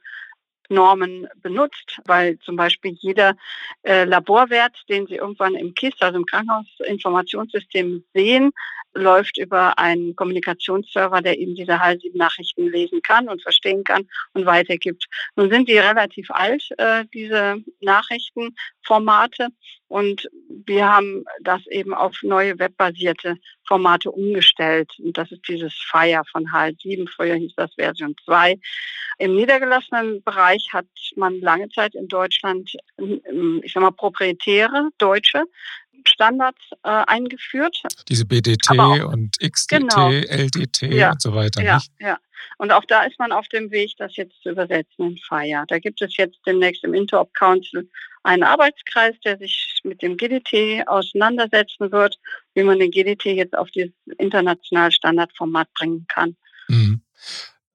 Normen 0.69 1.29
benutzt, 1.37 2.01
weil 2.07 2.39
zum 2.39 2.57
Beispiel 2.57 2.97
jeder 2.99 3.37
äh, 3.83 4.05
Laborwert, 4.05 4.77
den 4.89 5.07
Sie 5.07 5.17
irgendwann 5.17 5.55
im 5.55 5.75
KISS, 5.75 6.01
also 6.01 6.19
im 6.19 6.27
Krankenhausinformationssystem 6.27 8.05
sehen, 8.15 8.53
läuft 8.95 9.39
über 9.39 9.79
einen 9.79 10.15
Kommunikationsserver, 10.17 11.23
der 11.23 11.39
eben 11.39 11.55
diese 11.55 11.81
HAL7-Nachrichten 11.81 12.71
lesen 12.71 13.03
kann 13.03 13.29
und 13.29 13.43
verstehen 13.43 13.85
kann 13.85 14.09
und 14.35 14.47
weitergibt. 14.47 15.07
Nun 15.37 15.51
sind 15.51 15.69
die 15.69 15.79
relativ 15.79 16.31
alt, 16.31 16.63
äh, 16.79 17.05
diese 17.13 17.57
Nachrichtenformate. 17.81 19.49
Und 19.89 20.29
wir 20.49 20.91
haben 20.91 21.25
das 21.43 21.67
eben 21.67 21.93
auf 21.93 22.17
neue 22.23 22.59
webbasierte 22.59 23.37
Formate 23.67 24.11
umgestellt. 24.11 24.91
Und 24.99 25.19
das 25.19 25.31
ist 25.31 25.47
dieses 25.47 25.75
Fire 25.75 26.23
von 26.31 26.47
HL7. 26.47 27.09
Früher 27.11 27.35
hieß 27.35 27.53
das 27.57 27.75
Version 27.75 28.15
2. 28.25 28.59
Im 29.19 29.35
niedergelassenen 29.35 30.23
Bereich 30.23 30.67
hat 30.73 30.87
man 31.17 31.41
lange 31.41 31.69
Zeit 31.69 31.95
in 31.95 32.09
Deutschland, 32.09 32.75
ich 32.97 33.73
sag 33.73 33.83
mal, 33.83 33.91
proprietäre 33.91 34.89
Deutsche 34.97 35.45
Standards 36.07 36.61
äh, 36.83 36.89
eingeführt. 36.89 37.83
Diese 38.09 38.25
BDT 38.25 38.71
und 39.05 39.39
XDT, 39.39 39.81
genau. 39.81 40.11
LDT 40.11 40.83
ja, 40.83 41.13
und 41.13 41.23
so 41.23 41.35
weiter. 41.35 41.63
Ja, 41.63 41.77
nicht? 41.77 41.93
ja. 42.01 42.19
Und 42.59 42.73
auch 42.73 42.85
da 42.85 43.03
ist 43.05 43.19
man 43.19 43.33
auf 43.33 43.49
dem 43.49 43.71
Weg, 43.71 43.93
das 43.99 44.17
jetzt 44.17 44.43
zu 44.43 44.51
übersetzen 44.51 45.11
in 45.11 45.17
FIRE. 45.17 45.65
Da 45.69 45.79
gibt 45.79 46.03
es 46.03 46.17
jetzt 46.17 46.39
demnächst 46.47 46.85
im 46.85 46.95
Interop 46.95 47.33
Council 47.35 47.89
einen 48.25 48.43
Arbeitskreis, 48.43 49.15
der 49.25 49.39
sich 49.39 49.81
mit 49.85 50.03
dem 50.03 50.17
GDT 50.17 50.87
auseinandersetzen 50.87 51.91
wird, 51.91 52.19
wie 52.55 52.63
man 52.63 52.79
den 52.79 52.91
GDT 52.91 53.27
jetzt 53.37 53.57
auf 53.57 53.71
dieses 53.71 53.93
internationale 54.19 54.93
Standardformat 54.93 55.73
bringen 55.75 56.07
kann. 56.09 56.37
Mhm. 56.69 57.03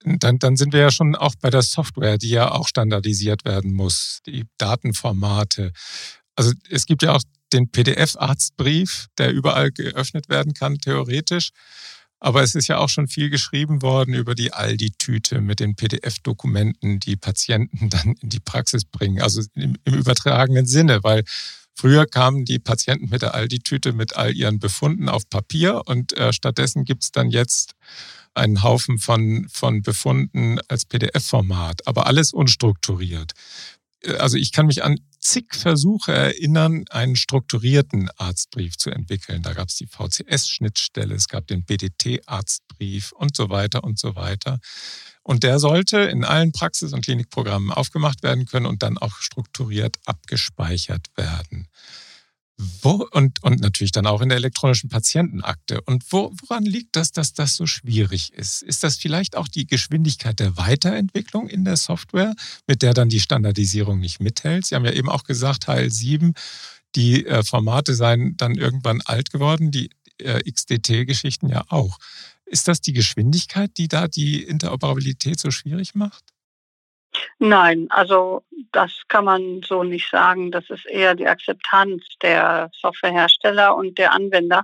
Dann, 0.04 0.40
dann 0.40 0.56
sind 0.56 0.74
wir 0.74 0.80
ja 0.80 0.92
schon 0.92 1.16
auch 1.16 1.36
bei 1.42 1.50
der 1.50 1.64
Software, 1.64 2.18
die 2.18 2.30
ja 2.30 2.52
auch 2.52 2.68
standardisiert 2.68 3.44
werden 3.46 3.74
muss, 3.74 4.22
die 4.26 4.46
Datenformate. 4.58 5.74
Also 6.36 6.54
es 6.70 6.86
gibt 6.86 7.04
ja 7.04 7.14
auch 7.14 7.22
den 7.54 7.70
PDF-Arztbrief, 7.70 9.08
der 9.18 9.32
überall 9.32 9.72
geöffnet 9.72 10.30
werden 10.30 10.54
kann, 10.54 10.78
theoretisch. 10.80 11.50
Aber 12.20 12.42
es 12.42 12.56
ist 12.56 12.68
ja 12.68 12.80
auch 12.80 12.90
schon 12.90 13.08
viel 13.08 13.30
geschrieben 13.30 13.82
worden 13.82 14.14
über 14.14 14.34
die 14.34 14.52
Aldi-Tüte 14.52 15.40
mit 15.40 15.60
den 15.60 15.76
PDF-Dokumenten, 15.76 17.00
die 17.00 17.16
Patienten 17.16 17.90
dann 17.90 18.16
in 18.22 18.30
die 18.30 18.40
Praxis 18.40 18.86
bringen. 18.86 19.22
Also 19.22 19.42
im, 19.54 19.78
im 19.86 19.94
übertragenen 19.94 20.66
Sinne, 20.66 21.04
weil 21.04 21.24
früher 21.76 22.08
kamen 22.08 22.44
die 22.46 22.60
Patienten 22.60 23.10
mit 23.10 23.22
der 23.22 23.36
Aldi-Tüte 23.36 23.94
mit 23.94 24.16
all 24.16 24.36
ihren 24.36 24.60
Befunden 24.60 25.10
auf 25.10 25.30
Papier 25.30 25.84
und 25.86 26.18
äh, 26.18 26.34
stattdessen 26.34 26.86
gibt 26.86 27.04
es 27.04 27.12
dann 27.12 27.30
jetzt 27.30 27.76
einen 28.34 28.64
Haufen 28.64 29.00
von, 29.00 29.48
von 29.50 29.82
Befunden 29.82 30.60
als 30.68 30.86
PDF-Format, 30.86 31.88
aber 31.88 32.06
alles 32.06 32.34
unstrukturiert. 32.34 33.34
Also 34.20 34.38
ich 34.38 34.52
kann 34.52 34.68
mich 34.68 34.84
an 34.84 35.00
zig 35.20 35.54
Versuche 35.54 36.14
erinnern, 36.14 36.86
einen 36.90 37.16
strukturierten 37.16 38.10
Arztbrief 38.18 38.78
zu 38.78 38.90
entwickeln. 38.90 39.42
Da 39.42 39.54
gab 39.54 39.68
es 39.68 39.76
die 39.76 39.88
VCS-Schnittstelle, 39.88 41.16
es 41.16 41.28
gab 41.28 41.48
den 41.48 41.66
BDT-Arztbrief 41.66 43.12
und 43.12 43.36
so 43.36 43.50
weiter 43.50 43.84
und 43.84 44.00
so 44.00 44.16
weiter. 44.16 44.60
Und 45.24 45.44
der 45.44 45.60
sollte 45.60 45.98
in 46.00 46.24
allen 46.24 46.54
Praxis- 46.54 46.94
und 46.94 47.02
Klinikprogrammen 47.02 47.72
aufgemacht 47.72 48.24
werden 48.24 48.46
können 48.46 48.66
und 48.66 48.82
dann 48.84 48.98
auch 48.98 49.18
strukturiert 49.18 49.98
abgespeichert 50.06 51.08
werden. 51.18 51.68
Wo, 52.60 53.08
und, 53.12 53.44
und 53.44 53.60
natürlich 53.62 53.92
dann 53.92 54.08
auch 54.08 54.20
in 54.22 54.30
der 54.30 54.38
elektronischen 54.38 54.90
Patientenakte. 54.90 55.80
Und 55.82 56.12
wo, 56.12 56.34
woran 56.42 56.64
liegt 56.64 56.96
das, 56.96 57.12
dass 57.12 57.34
das 57.34 57.56
so 57.56 57.68
schwierig 57.68 58.34
ist? 58.34 58.64
Ist 58.64 58.84
das 58.84 58.98
vielleicht 58.98 59.38
auch 59.38 59.48
die 59.48 59.68
Geschwindigkeit 59.68 60.40
der 60.40 60.58
Weiterentwicklung 60.58 61.48
in 61.48 61.66
der 61.66 61.78
Software, 61.78 62.34
mit 62.66 62.82
der 62.82 62.96
dann 62.96 63.10
die 63.10 63.20
Standardisierung 63.20 64.00
nicht 64.00 64.20
mithält? 64.22 64.66
Sie 64.66 64.74
haben 64.74 64.86
ja 64.86 64.92
eben 64.92 65.10
auch 65.10 65.24
gesagt, 65.24 65.68
HL7, 65.68 66.36
die 66.96 67.28
äh, 67.28 67.44
Formate 67.44 67.94
seien 67.94 68.36
dann 68.38 68.56
irgendwann 68.56 69.02
alt 69.06 69.30
geworden, 69.30 69.70
die 69.70 69.92
äh, 70.18 70.42
XDT-Geschichten 70.52 71.50
ja 71.50 71.64
auch. 71.70 72.00
Ist 72.46 72.68
das 72.68 72.82
die 72.82 72.94
Geschwindigkeit, 72.94 73.72
die 73.78 73.88
da 73.88 74.08
die 74.08 74.42
Interoperabilität 74.42 75.40
so 75.40 75.52
schwierig 75.52 75.94
macht? 75.94 76.24
Nein, 77.40 77.88
also 77.90 78.44
das 78.72 78.92
kann 79.08 79.26
man 79.26 79.62
so 79.64 79.84
nicht 79.84 80.10
sagen. 80.10 80.52
Das 80.52 80.70
ist 80.70 80.86
eher 80.86 81.16
die 81.16 81.28
Akzeptanz 81.28 82.04
der 82.22 82.70
Softwarehersteller 82.74 83.76
und 83.76 83.98
der 83.98 84.14
Anwender. 84.14 84.64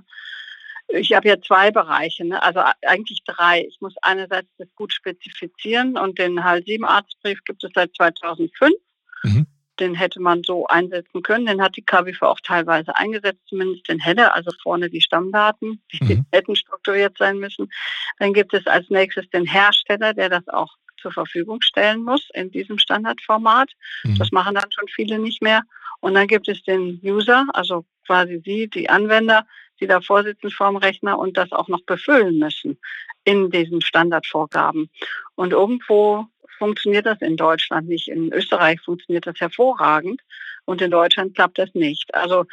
Ich 0.88 1.14
habe 1.14 1.28
ja 1.28 1.40
zwei 1.40 1.70
Bereiche, 1.70 2.24
ne? 2.24 2.42
also 2.42 2.60
eigentlich 2.86 3.22
drei. 3.24 3.64
Ich 3.66 3.80
muss 3.80 3.94
einerseits 4.02 4.48
das 4.58 4.68
gut 4.74 4.92
spezifizieren 4.92 5.96
und 5.96 6.18
den 6.18 6.40
HAL7-Arztbrief 6.40 7.42
gibt 7.44 7.64
es 7.64 7.70
seit 7.74 7.94
2005. 7.96 8.74
Mhm. 9.22 9.46
Den 9.80 9.94
hätte 9.94 10.20
man 10.20 10.42
so 10.44 10.66
einsetzen 10.66 11.22
können. 11.22 11.46
Den 11.46 11.62
hat 11.62 11.76
die 11.76 11.84
KWV 11.84 12.22
auch 12.22 12.40
teilweise 12.40 12.96
eingesetzt, 12.96 13.40
zumindest 13.48 13.88
den 13.88 13.98
Header, 13.98 14.34
also 14.34 14.52
vorne 14.62 14.88
die 14.88 15.00
Stammdaten, 15.00 15.82
die 15.92 16.04
mhm. 16.04 16.26
hätten 16.32 16.54
strukturiert 16.54 17.16
sein 17.18 17.38
müssen. 17.38 17.72
Dann 18.18 18.34
gibt 18.34 18.54
es 18.54 18.66
als 18.66 18.88
nächstes 18.90 19.28
den 19.30 19.46
Hersteller, 19.46 20.14
der 20.14 20.28
das 20.28 20.46
auch 20.48 20.76
zur 21.04 21.12
Verfügung 21.12 21.60
stellen 21.60 22.02
muss 22.02 22.28
in 22.32 22.50
diesem 22.50 22.78
Standardformat. 22.78 23.70
Mhm. 24.04 24.18
Das 24.18 24.32
machen 24.32 24.54
dann 24.54 24.72
schon 24.72 24.88
viele 24.88 25.18
nicht 25.18 25.42
mehr. 25.42 25.62
Und 26.00 26.14
dann 26.14 26.26
gibt 26.26 26.48
es 26.48 26.62
den 26.62 26.98
User, 27.04 27.46
also 27.52 27.84
quasi 28.06 28.40
Sie, 28.44 28.68
die 28.68 28.88
Anwender, 28.88 29.46
die 29.80 29.86
da 29.86 30.00
vorsitzen 30.00 30.50
vorm 30.50 30.76
Rechner 30.76 31.18
und 31.18 31.36
das 31.36 31.52
auch 31.52 31.68
noch 31.68 31.82
befüllen 31.82 32.38
müssen 32.38 32.78
in 33.24 33.50
diesen 33.50 33.82
Standardvorgaben. 33.82 34.88
Und 35.34 35.52
irgendwo 35.52 36.26
funktioniert 36.58 37.04
das 37.04 37.20
in 37.20 37.36
Deutschland 37.36 37.88
nicht. 37.88 38.08
In 38.08 38.32
Österreich 38.32 38.80
funktioniert 38.80 39.26
das 39.26 39.38
hervorragend 39.40 40.22
und 40.64 40.80
in 40.80 40.90
Deutschland 40.90 41.34
klappt 41.34 41.58
das 41.58 41.74
nicht. 41.74 42.14
Also 42.14 42.44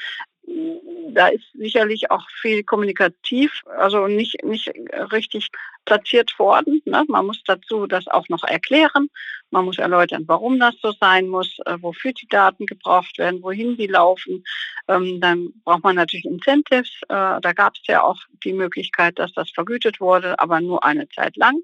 da 1.13 1.27
ist 1.27 1.45
sicherlich 1.53 2.11
auch 2.11 2.27
viel 2.41 2.63
kommunikativ, 2.63 3.63
also 3.77 4.07
nicht, 4.07 4.43
nicht 4.43 4.71
richtig 5.11 5.49
platziert 5.85 6.37
worden. 6.39 6.81
Ne? 6.85 7.03
Man 7.07 7.25
muss 7.25 7.41
dazu 7.45 7.87
das 7.87 8.07
auch 8.07 8.29
noch 8.29 8.43
erklären. 8.43 9.09
Man 9.49 9.65
muss 9.65 9.77
erläutern, 9.77 10.23
warum 10.27 10.59
das 10.59 10.75
so 10.81 10.91
sein 10.99 11.27
muss, 11.27 11.57
äh, 11.65 11.77
wofür 11.81 12.13
die 12.13 12.27
Daten 12.27 12.65
gebraucht 12.65 13.17
werden, 13.17 13.41
wohin 13.43 13.75
die 13.75 13.87
laufen. 13.87 14.43
Ähm, 14.87 15.19
dann 15.19 15.49
braucht 15.65 15.83
man 15.83 15.95
natürlich 15.95 16.25
Incentives. 16.25 16.91
Äh, 17.09 17.41
da 17.41 17.53
gab 17.53 17.73
es 17.75 17.87
ja 17.87 18.03
auch 18.03 18.19
die 18.43 18.53
Möglichkeit, 18.53 19.19
dass 19.19 19.33
das 19.33 19.51
vergütet 19.51 19.99
wurde, 19.99 20.39
aber 20.39 20.61
nur 20.61 20.83
eine 20.83 21.09
Zeit 21.09 21.35
lang. 21.35 21.59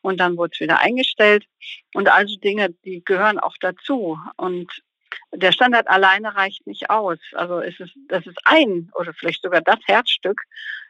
Und 0.00 0.18
dann 0.18 0.36
wurde 0.36 0.52
es 0.54 0.60
wieder 0.60 0.80
eingestellt. 0.80 1.44
Und 1.92 2.08
also 2.08 2.36
Dinge, 2.38 2.70
die 2.84 3.04
gehören 3.04 3.38
auch 3.38 3.56
dazu. 3.60 4.18
Und 4.36 4.70
der 5.32 5.52
Standard 5.52 5.88
alleine 5.88 6.34
reicht 6.34 6.66
nicht 6.66 6.90
aus. 6.90 7.18
Also 7.32 7.60
es 7.60 7.78
ist, 7.80 7.92
das 8.08 8.26
ist 8.26 8.38
ein 8.44 8.90
oder 8.94 9.12
vielleicht 9.14 9.42
sogar 9.42 9.60
das 9.60 9.78
Herzstück 9.86 10.42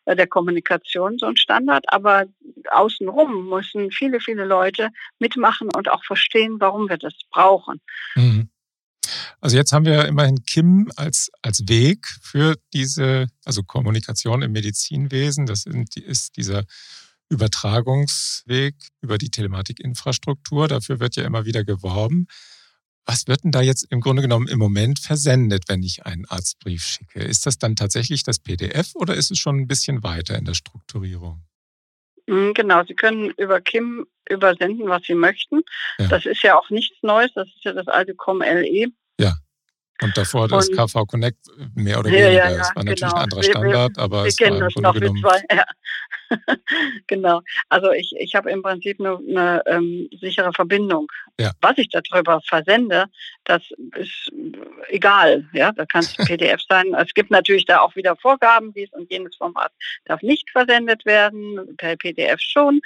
äh, 0.06 0.16
der 0.16 0.26
Kommunikation, 0.26 1.18
so 1.18 1.26
ein 1.26 1.36
Standard, 1.36 1.84
aber 1.88 2.26
außenrum 2.70 3.48
müssen 3.48 3.90
viele, 3.90 4.20
viele 4.20 4.44
Leute 4.44 4.90
mitmachen 5.18 5.68
und 5.74 5.88
auch 5.88 6.04
verstehen, 6.04 6.56
warum 6.58 6.88
wir 6.88 6.98
das 6.98 7.14
brauchen. 7.30 7.80
Mhm. 8.14 8.48
Also 9.40 9.56
jetzt 9.56 9.72
haben 9.72 9.84
wir 9.84 10.06
immerhin 10.06 10.42
Kim 10.44 10.90
als, 10.96 11.30
als 11.42 11.68
Weg 11.68 12.06
für 12.20 12.56
diese, 12.72 13.26
also 13.44 13.62
Kommunikation 13.62 14.42
im 14.42 14.52
Medizinwesen. 14.52 15.46
Das 15.46 15.64
ist 15.66 16.36
dieser 16.36 16.64
Übertragungsweg 17.28 18.74
über 19.00 19.18
die 19.18 19.30
Telematikinfrastruktur. 19.30 20.68
Dafür 20.68 21.00
wird 21.00 21.16
ja 21.16 21.24
immer 21.24 21.44
wieder 21.44 21.64
geworben. 21.64 22.26
Was 23.06 23.28
wird 23.28 23.44
denn 23.44 23.52
da 23.52 23.62
jetzt 23.62 23.86
im 23.90 24.00
Grunde 24.00 24.20
genommen 24.20 24.48
im 24.48 24.58
Moment 24.58 24.98
versendet, 24.98 25.64
wenn 25.68 25.82
ich 25.82 26.04
einen 26.04 26.26
Arztbrief 26.26 26.82
schicke? 26.82 27.20
Ist 27.20 27.46
das 27.46 27.56
dann 27.56 27.76
tatsächlich 27.76 28.24
das 28.24 28.40
PDF 28.40 28.94
oder 28.96 29.14
ist 29.14 29.30
es 29.30 29.38
schon 29.38 29.58
ein 29.58 29.68
bisschen 29.68 30.02
weiter 30.02 30.36
in 30.36 30.44
der 30.44 30.54
Strukturierung? 30.54 31.40
Hm, 32.28 32.52
genau, 32.54 32.82
Sie 32.84 32.94
können 32.94 33.30
über 33.36 33.60
Kim 33.60 34.06
übersenden, 34.28 34.88
was 34.88 35.04
Sie 35.04 35.14
möchten. 35.14 35.60
Ja. 35.98 36.08
Das 36.08 36.26
ist 36.26 36.42
ja 36.42 36.58
auch 36.58 36.68
nichts 36.70 36.96
Neues, 37.02 37.30
das 37.34 37.46
ist 37.46 37.64
ja 37.64 37.72
das 37.72 37.86
alte 37.86 38.14
COM-LE. 38.16 38.88
Ja. 39.20 39.36
Und 40.02 40.16
davor 40.16 40.48
das 40.48 40.68
und, 40.68 40.76
KV 40.76 41.06
Connect 41.06 41.38
mehr 41.74 42.00
oder 42.00 42.10
weniger. 42.10 42.32
Ja, 42.32 42.50
ja, 42.50 42.56
das 42.58 42.74
war 42.74 42.84
natürlich 42.84 43.00
genau. 43.00 43.14
ein 43.14 43.22
anderer 43.22 43.42
Standard, 43.42 43.96
wir, 43.96 44.02
aber 44.02 44.24
wir 44.24 44.28
es 44.28 44.40
war 44.40 44.48
im 44.48 44.58
Grunde 44.58 45.00
genommen. 45.00 45.22
Zwei, 45.22 45.56
ja. 45.56 45.64
genau. 47.06 47.40
Also 47.68 47.92
ich, 47.92 48.12
ich 48.18 48.34
habe 48.34 48.50
im 48.50 48.62
Prinzip 48.62 49.00
eine, 49.00 49.16
eine 49.16 49.62
ähm, 49.66 50.08
sichere 50.20 50.52
Verbindung. 50.52 51.08
Ja. 51.38 51.52
Was 51.60 51.78
ich 51.78 51.88
darüber 51.88 52.40
versende, 52.40 53.06
das 53.44 53.62
ist 53.96 54.32
egal. 54.88 55.48
Ja, 55.52 55.72
da 55.72 55.84
kann 55.86 56.00
es 56.00 56.16
PDF 56.26 56.60
sein. 56.68 56.94
Es 56.94 57.12
gibt 57.14 57.30
natürlich 57.30 57.66
da 57.66 57.80
auch 57.80 57.94
wieder 57.96 58.16
Vorgaben, 58.16 58.72
dies 58.72 58.92
und 58.92 59.10
jenes 59.10 59.36
Format 59.36 59.72
darf 60.04 60.22
nicht 60.22 60.50
versendet 60.50 61.04
werden, 61.04 61.76
per 61.76 61.96
PDF 61.96 62.40
schon, 62.40 62.80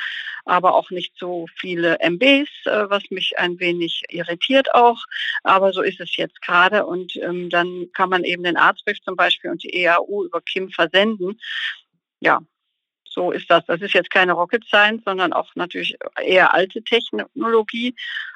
aber 0.44 0.74
auch 0.74 0.90
nicht 0.90 1.14
so 1.16 1.46
viele 1.58 1.98
MBs, 2.00 2.48
äh, 2.66 2.90
was 2.90 3.02
mich 3.10 3.38
ein 3.38 3.58
wenig 3.60 4.02
irritiert 4.08 4.74
auch. 4.74 4.98
Aber 5.42 5.72
so 5.72 5.82
ist 5.82 6.00
es 6.00 6.16
jetzt 6.16 6.40
gerade 6.42 6.86
und 6.86 7.16
ähm, 7.16 7.50
dann 7.50 7.86
kann 7.94 8.10
man 8.10 8.24
eben 8.24 8.42
den 8.42 8.56
Arztbrief 8.56 9.00
zum 9.02 9.16
Beispiel 9.16 9.50
und 9.50 9.62
die 9.62 9.74
EAU 9.74 10.24
über 10.24 10.40
KIM 10.40 10.70
versenden. 10.70 11.38
Ja, 12.20 12.40
so 13.10 13.32
ist 13.32 13.50
das. 13.50 13.64
Das 13.66 13.80
ist 13.82 13.92
jetzt 13.92 14.10
keine 14.10 14.32
Rocket 14.32 14.64
Science, 14.64 15.02
sondern 15.04 15.32
auch 15.32 15.54
natürlich 15.56 15.96
eher 16.22 16.54
alte 16.54 16.82
Technologie. 16.82 17.94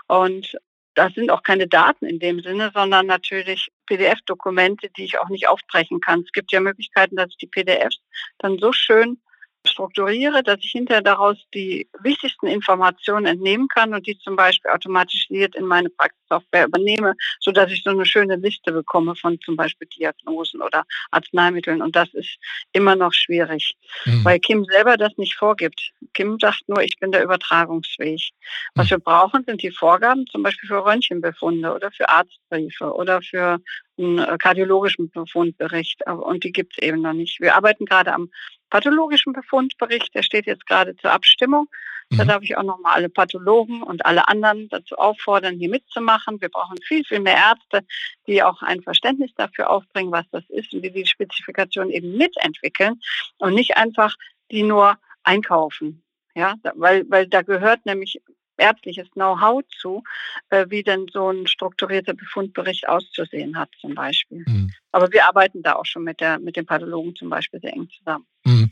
Und 0.09 0.57
das 0.95 1.15
sind 1.15 1.31
auch 1.31 1.43
keine 1.43 1.67
Daten 1.67 2.07
in 2.07 2.19
dem 2.19 2.41
Sinne, 2.41 2.71
sondern 2.75 3.07
natürlich 3.07 3.69
PDF-Dokumente, 3.87 4.91
die 4.97 5.05
ich 5.05 5.19
auch 5.19 5.29
nicht 5.29 5.49
aufbrechen 5.49 6.01
kann. 6.01 6.21
Es 6.21 6.33
gibt 6.33 6.53
ja 6.53 6.61
Möglichkeiten, 6.61 7.17
dass 7.17 7.31
ich 7.31 7.37
die 7.37 7.47
PDFs 7.47 7.99
dann 8.39 8.59
so 8.59 8.73
schön 8.73 9.21
strukturiere, 9.67 10.43
dass 10.43 10.59
ich 10.61 10.73
hinterher 10.73 11.03
daraus 11.03 11.37
die 11.55 11.89
wichtigsten 12.01 12.47
Informationen 12.47 13.27
entnehmen 13.27 13.69
kann 13.69 13.95
und 13.95 14.07
die 14.07 14.19
zum 14.19 14.37
Beispiel 14.37 14.71
automatisiert 14.71 15.55
in 15.55 15.67
meine 15.67 15.91
Praxissoftware 15.91 16.67
übernehme, 16.67 17.15
so 17.41 17.51
dass 17.51 17.71
ich 17.71 17.83
so 17.83 17.91
eine 17.91 18.07
schöne 18.07 18.37
Liste 18.37 18.73
bekomme 18.73 19.15
von 19.17 19.39
zum 19.41 19.57
Beispiel 19.57 19.89
Diagnosen 19.89 20.61
oder 20.61 20.85
Arzneimitteln. 21.11 21.83
Und 21.83 21.97
das 21.97 22.13
ist 22.15 22.37
immer 22.73 22.97
noch 22.97 23.13
schwierig, 23.13 23.75
mhm. 24.05 24.25
weil 24.25 24.39
Kim 24.39 24.65
selber 24.65 24.97
das 24.97 25.17
nicht 25.17 25.35
vorgibt. 25.35 25.93
Kim 26.13 26.39
sagt 26.39 26.69
nur, 26.69 26.83
ich 26.83 26.99
bin 26.99 27.13
da 27.13 27.23
übertragungsfähig. 27.23 28.33
Was 28.75 28.87
mhm. 28.87 28.91
wir 28.91 28.99
brauchen, 28.99 29.45
sind 29.45 29.63
die 29.63 29.71
Vorgaben 29.71 30.27
zum 30.27 30.43
Beispiel 30.43 30.69
für 30.69 30.85
Röntgenbefunde 30.85 31.75
oder 31.75 31.91
für 31.91 32.09
Arztbriefe 32.09 32.93
oder 32.93 33.23
für 33.23 33.59
einen 33.99 34.19
äh, 34.19 34.37
kardiologischen 34.39 35.11
Befundbericht. 35.11 36.07
Und 36.07 36.45
die 36.45 36.53
gibt 36.53 36.75
es 36.77 36.83
eben 36.83 37.03
noch 37.03 37.13
nicht. 37.13 37.41
Wir 37.41 37.55
arbeiten 37.55 37.85
gerade 37.87 38.13
am 38.13 38.31
pathologischen 38.71 39.33
Befundbericht. 39.33 40.15
Der 40.15 40.23
steht 40.23 40.47
jetzt 40.47 40.67
gerade 40.67 40.97
zur 40.97 41.13
Abstimmung. 41.13 41.69
Da 42.11 42.25
mhm. 42.25 42.29
darf 42.29 42.43
ich 42.43 42.57
auch 42.57 42.63
nochmal 42.63 42.95
alle 42.95 43.09
Pathologen 43.09 43.83
und 43.83 44.05
alle 44.05 44.29
anderen 44.29 44.69
dazu 44.69 44.97
auffordern, 44.97 45.57
hier 45.57 45.71
mitzumachen. 45.71 46.41
Wir 46.41 46.49
brauchen 46.49 46.77
viel, 46.87 47.05
viel 47.05 47.21
mehr 47.21 47.37
Ärzte, 47.37 47.87
die 48.27 48.43
auch 48.43 48.63
ein 48.63 48.83
Verständnis 48.83 49.33
dafür 49.37 49.71
aufbringen, 49.71 50.13
was 50.13 50.27
das 50.31 50.45
ist 50.49 50.73
und 50.75 50.83
die 50.83 50.93
die 50.93 51.07
Spezifikation 51.07 51.91
eben 51.91 52.17
mitentwickeln 52.17 53.01
und 53.39 53.55
nicht 53.55 53.77
einfach 53.77 54.15
die 54.51 54.63
nur 54.63 54.99
einkaufen. 55.23 56.03
Ja, 56.37 56.57
weil, 56.75 57.05
weil 57.09 57.29
da 57.29 57.43
gehört 57.43 57.87
nämlich 57.87 58.21
ärztliches 58.57 59.11
Know-how 59.13 59.63
zu, 59.81 60.03
äh, 60.51 60.67
wie 60.69 60.83
denn 60.83 61.07
so 61.13 61.31
ein 61.31 61.47
strukturierter 61.47 62.15
Befundbericht 62.15 62.89
auszusehen 62.89 63.57
hat 63.57 63.71
zum 63.81 63.95
Beispiel. 63.95 64.45
Mhm. 64.47 64.73
Aber 64.93 65.13
wir 65.13 65.27
arbeiten 65.27 65.63
da 65.63 65.75
auch 65.75 65.87
schon 65.87 66.05
mit, 66.05 66.21
der, 66.21 66.39
mit 66.39 66.57
den 66.57 66.67
Pathologen 66.67 67.15
zum 67.17 67.31
Beispiel 67.31 67.61
sehr 67.61 67.73
eng 67.73 67.89
zusammen. 67.91 68.27
Mhm. 68.45 68.71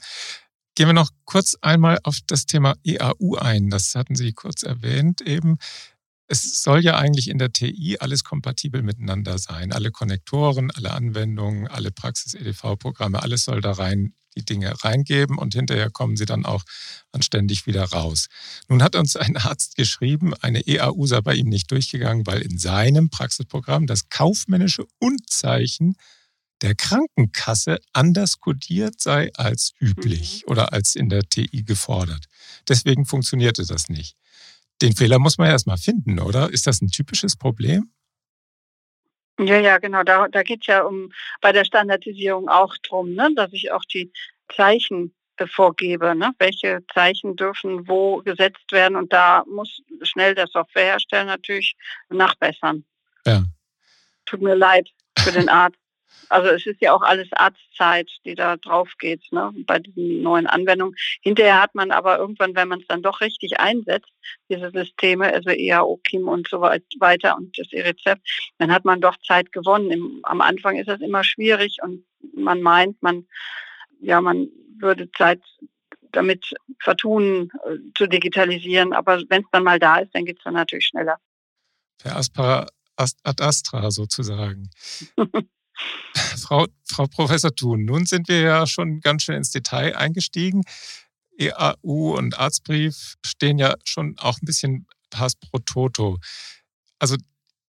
Gehen 0.75 0.89
wir 0.89 0.95
noch 0.95 1.11
kurz 1.25 1.57
einmal 1.61 1.99
auf 2.03 2.19
das 2.27 2.47
Thema 2.47 2.75
EAU 2.85 3.37
ein. 3.37 3.69
Das 3.69 3.95
hatten 3.95 4.15
Sie 4.15 4.33
kurz 4.33 4.63
erwähnt 4.63 5.21
eben. 5.21 5.59
Es 6.29 6.63
soll 6.63 6.81
ja 6.81 6.97
eigentlich 6.97 7.29
in 7.29 7.37
der 7.37 7.53
TI 7.53 7.99
alles 8.01 8.25
kompatibel 8.25 8.83
miteinander 8.83 9.37
sein. 9.37 9.73
Alle 9.73 9.91
Konnektoren, 9.91 10.71
alle 10.71 10.93
Anwendungen, 10.93 11.67
alle 11.67 11.91
Praxis-EDV-Programme, 11.91 13.23
alles 13.23 13.45
soll 13.45 13.61
da 13.61 13.73
rein 13.73 14.15
die 14.37 14.45
Dinge 14.45 14.73
reingeben 14.83 15.39
und 15.39 15.55
hinterher 15.55 15.91
kommen 15.91 16.17
sie 16.17 16.27
dann 16.27 16.45
auch 16.45 16.65
anständig 17.13 17.67
wieder 17.67 17.85
raus. 17.85 18.29
Nun 18.69 18.83
hat 18.83 18.97
uns 18.97 19.17
ein 19.17 19.37
Arzt 19.37 19.77
geschrieben, 19.77 20.35
eine 20.35 20.67
EAU 20.67 21.07
sei 21.07 21.21
bei 21.21 21.35
ihm 21.35 21.49
nicht 21.49 21.71
durchgegangen, 21.71 22.27
weil 22.27 22.43
in 22.43 22.59
seinem 22.59 23.11
Praxisprogramm 23.11 23.87
das 23.87 24.09
kaufmännische 24.09 24.87
Unzeichen 24.99 25.97
der 26.63 26.75
Krankenkasse 26.75 27.81
anders 27.93 28.39
kodiert 28.39 29.01
sei 29.01 29.33
als 29.35 29.73
üblich 29.81 30.45
mhm. 30.47 30.53
oder 30.53 30.73
als 30.73 30.95
in 30.95 31.09
der 31.09 31.29
TI 31.29 31.65
gefordert. 31.65 32.27
Deswegen 32.69 33.05
funktionierte 33.05 33.67
das 33.67 33.89
nicht. 33.89 34.17
Den 34.81 34.95
Fehler 34.95 35.19
muss 35.19 35.39
man 35.39 35.49
erstmal 35.49 35.77
finden, 35.77 36.19
oder? 36.19 36.51
Ist 36.51 36.67
das 36.67 36.81
ein 36.81 36.89
typisches 36.89 37.37
Problem? 37.37 37.91
Ja, 39.39 39.59
ja, 39.59 39.79
genau. 39.79 40.03
Da, 40.03 40.29
da 40.29 40.43
geht 40.43 40.61
es 40.61 40.67
ja 40.67 40.83
um 40.83 41.13
bei 41.41 41.53
der 41.53 41.65
Standardisierung 41.65 42.49
auch 42.49 42.77
drum, 42.79 43.15
ne, 43.15 43.31
dass 43.35 43.53
ich 43.53 43.73
auch 43.73 43.85
die 43.85 44.13
Zeichen 44.55 45.15
vorgebe, 45.47 46.15
ne? 46.15 46.33
welche 46.39 46.81
Zeichen 46.93 47.37
dürfen 47.37 47.89
wo 47.89 48.19
gesetzt 48.19 48.71
werden 48.71 48.97
und 48.97 49.13
da 49.13 49.45
muss 49.47 49.83
schnell 50.03 50.35
der 50.35 50.47
Softwarehersteller 50.47 51.25
natürlich 51.25 51.77
nachbessern. 52.11 52.85
Ja. 53.27 53.43
Tut 54.27 54.41
mir 54.41 54.55
leid 54.55 54.89
für 55.19 55.33
den 55.33 55.49
Arzt. 55.49 55.79
Also 56.29 56.49
es 56.49 56.67
ist 56.67 56.81
ja 56.81 56.95
auch 56.95 57.03
alles 57.03 57.29
Arztzeit, 57.33 58.09
die 58.25 58.35
da 58.35 58.57
drauf 58.57 58.91
geht, 58.99 59.21
ne, 59.33 59.53
bei 59.67 59.79
diesen 59.79 60.23
neuen 60.23 60.47
Anwendungen. 60.47 60.97
Hinterher 61.21 61.61
hat 61.61 61.75
man 61.75 61.91
aber 61.91 62.19
irgendwann, 62.19 62.55
wenn 62.55 62.69
man 62.69 62.81
es 62.81 62.87
dann 62.87 63.03
doch 63.03 63.21
richtig 63.21 63.61
einsetzt, 63.61 64.11
diese 64.49 64.71
Systeme, 64.71 65.33
also 65.33 65.51
EAO, 65.51 66.01
KIM 66.05 66.29
und 66.29 66.49
so 66.49 66.61
weiter 66.61 67.37
und 67.37 67.59
das 67.59 67.73
E-Rezept, 67.73 68.23
dann 68.59 68.73
hat 68.73 68.85
man 68.85 69.01
doch 69.01 69.17
Zeit 69.27 69.53
gewonnen. 69.53 69.91
Im, 69.91 70.21
am 70.23 70.41
Anfang 70.41 70.77
ist 70.77 70.89
das 70.89 71.01
immer 71.01 71.23
schwierig 71.23 71.79
und 71.83 72.05
man 72.35 72.63
meint, 72.63 73.03
man, 73.03 73.27
ja, 74.01 74.21
man 74.21 74.49
würde 74.79 75.11
Zeit 75.13 75.43
damit 76.13 76.55
vertun, 76.81 77.51
äh, 77.65 77.77
zu 77.97 78.07
digitalisieren. 78.07 78.93
Aber 78.93 79.23
wenn 79.29 79.43
es 79.43 79.49
dann 79.53 79.65
mal 79.65 79.79
da 79.79 79.99
ist, 79.99 80.15
dann 80.15 80.25
geht 80.25 80.39
es 80.39 80.45
dann 80.45 80.55
natürlich 80.55 80.87
schneller. 80.87 81.19
Per 81.99 82.17
Aspera 82.17 82.67
ad 82.97 83.43
Astra 83.43 83.91
sozusagen. 83.91 84.71
Frau, 86.15 86.67
Frau 86.85 87.07
Professor 87.07 87.55
Thun, 87.55 87.85
nun 87.85 88.07
sind 88.07 88.29
wir 88.29 88.41
ja 88.41 88.67
schon 88.67 89.01
ganz 89.01 89.23
schön 89.23 89.37
ins 89.37 89.51
Detail 89.51 89.97
eingestiegen. 89.97 90.63
EAU 91.39 92.17
und 92.17 92.39
Arztbrief 92.39 93.15
stehen 93.25 93.59
ja 93.59 93.75
schon 93.85 94.19
auch 94.19 94.41
ein 94.41 94.47
bisschen 94.47 94.87
pass 95.11 95.35
pro 95.37 95.59
toto. 95.59 96.19
Also 96.99 97.17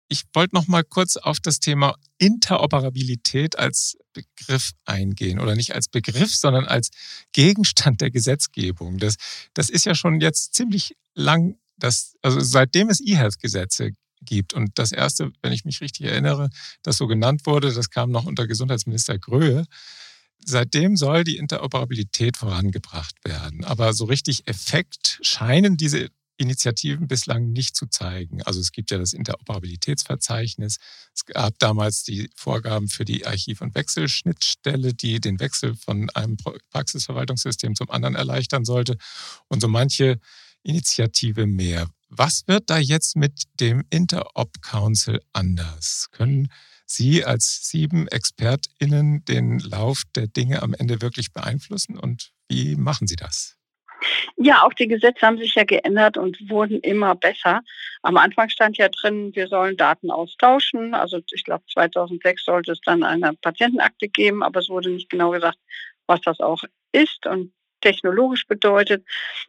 ich 0.09 0.25
wollte 0.35 0.55
noch 0.55 0.69
mal 0.69 0.85
kurz 0.85 1.17
auf 1.17 1.41
das 1.41 1.59
Thema 1.59 1.97
Interoperabilität 2.19 3.59
als 3.59 3.97
Begriff 4.13 4.73
eingehen 4.85 5.41
oder 5.41 5.55
nicht 5.55 5.75
als 5.75 5.89
Begriff, 5.89 6.35
sondern 6.35 6.67
als 6.67 6.91
Gegenstand 7.33 8.03
der 8.03 8.11
Gesetzgebung. 8.11 8.99
Das, 8.99 9.15
das 9.55 9.71
ist 9.71 9.87
ja 9.87 9.95
schon 9.95 10.21
jetzt 10.21 10.55
ziemlich 10.55 10.95
lang, 11.15 11.57
das, 11.79 12.15
also 12.21 12.41
seitdem 12.41 12.91
es 12.91 13.01
E-Health-Gesetze 13.01 13.93
gibt. 14.25 14.55
Und 14.55 14.79
das 14.79 14.93
erste, 14.93 15.33
wenn 15.43 15.53
ich 15.53 15.65
mich 15.65 15.81
richtig 15.81 16.07
erinnere, 16.07 16.51
das 16.83 16.97
so 16.97 17.07
genannt 17.07 17.43
wurde, 17.45 17.73
das 17.73 17.91
kam 17.91 18.11
noch 18.11 18.25
unter 18.25 18.47
Gesundheitsminister 18.47 19.19
Gröhe. 19.19 19.67
Seitdem 20.45 20.97
soll 20.97 21.25
die 21.25 21.37
Interoperabilität 21.37 22.37
vorangebracht 22.37 23.17
werden. 23.25 23.65
Aber 23.65 23.93
so 23.93 24.07
richtig 24.07 24.49
Effekt 24.49 25.19
scheinen 25.23 25.77
diese 25.77 26.09
Initiativen 26.37 27.07
bislang 27.07 27.53
nicht 27.53 27.77
zu 27.77 27.87
zeigen. 27.87 28.43
Also 28.43 28.61
es 28.61 28.73
gibt 28.73 28.91
ja 28.91 28.99
das 28.99 29.13
Interoperabilitätsverzeichnis. 29.13 30.79
Es 31.15 31.25
gab 31.25 31.59
damals 31.59 32.03
die 32.03 32.31
Vorgaben 32.35 32.89
für 32.89 33.05
die 33.05 33.27
Archiv- 33.27 33.61
und 33.61 33.75
Wechselschnittstelle, 33.75 34.95
die 34.95 35.21
den 35.21 35.39
Wechsel 35.41 35.77
von 35.77 36.11
einem 36.11 36.37
Praxisverwaltungssystem 36.71 37.77
zum 37.77 37.91
anderen 37.91 38.17
erleichtern 38.17 38.65
sollte. 38.65 38.97
Und 39.49 39.61
so 39.61 39.69
manche 39.69 40.19
Initiative 40.63 41.47
mehr. 41.47 41.89
Was 42.15 42.47
wird 42.47 42.69
da 42.69 42.77
jetzt 42.77 43.17
mit 43.17 43.45
dem 43.59 43.85
Interop 43.89 44.61
Council 44.61 45.23
anders? 45.33 46.11
Können 46.13 46.53
Sie 46.85 47.25
als 47.25 47.71
sieben 47.71 48.07
ExpertInnen 48.07 49.25
den 49.25 49.59
Lauf 49.61 50.03
der 50.15 50.27
Dinge 50.27 50.61
am 50.61 50.75
Ende 50.75 51.01
wirklich 51.01 51.33
beeinflussen 51.33 51.97
und 51.97 52.33
wie 52.51 52.77
machen 52.77 53.07
Sie 53.07 53.17
das? 53.17 53.57
Ja, 54.37 54.63
auch 54.63 54.75
die 54.75 54.89
Gesetze 54.89 55.27
haben 55.27 55.39
sich 55.39 55.55
ja 55.55 55.65
geändert 55.65 56.19
und 56.19 56.51
wurden 56.51 56.81
immer 56.81 57.15
besser. 57.15 57.63
Am 58.03 58.19
Anfang 58.19 58.51
stand 58.51 58.77
ja 58.77 58.91
drin, 58.91 59.35
wir 59.35 59.49
sollen 59.49 59.79
Daten 59.79 60.11
austauschen. 60.11 60.93
Also 60.93 61.19
ich 61.33 61.45
glaube 61.45 61.65
2006 61.73 62.45
sollte 62.45 62.73
es 62.73 62.81
dann 62.83 63.05
eine 63.05 63.33
Patientenakte 63.41 64.09
geben, 64.09 64.43
aber 64.43 64.61
es 64.61 64.69
wurde 64.69 64.91
nicht 64.91 65.09
genau 65.09 65.31
gesagt, 65.31 65.59
was 66.07 66.21
das 66.21 66.41
auch 66.41 66.63
ist. 66.93 67.25
Und 67.27 67.55
technologisch 67.83 68.47
bedeutet. 68.47 69.05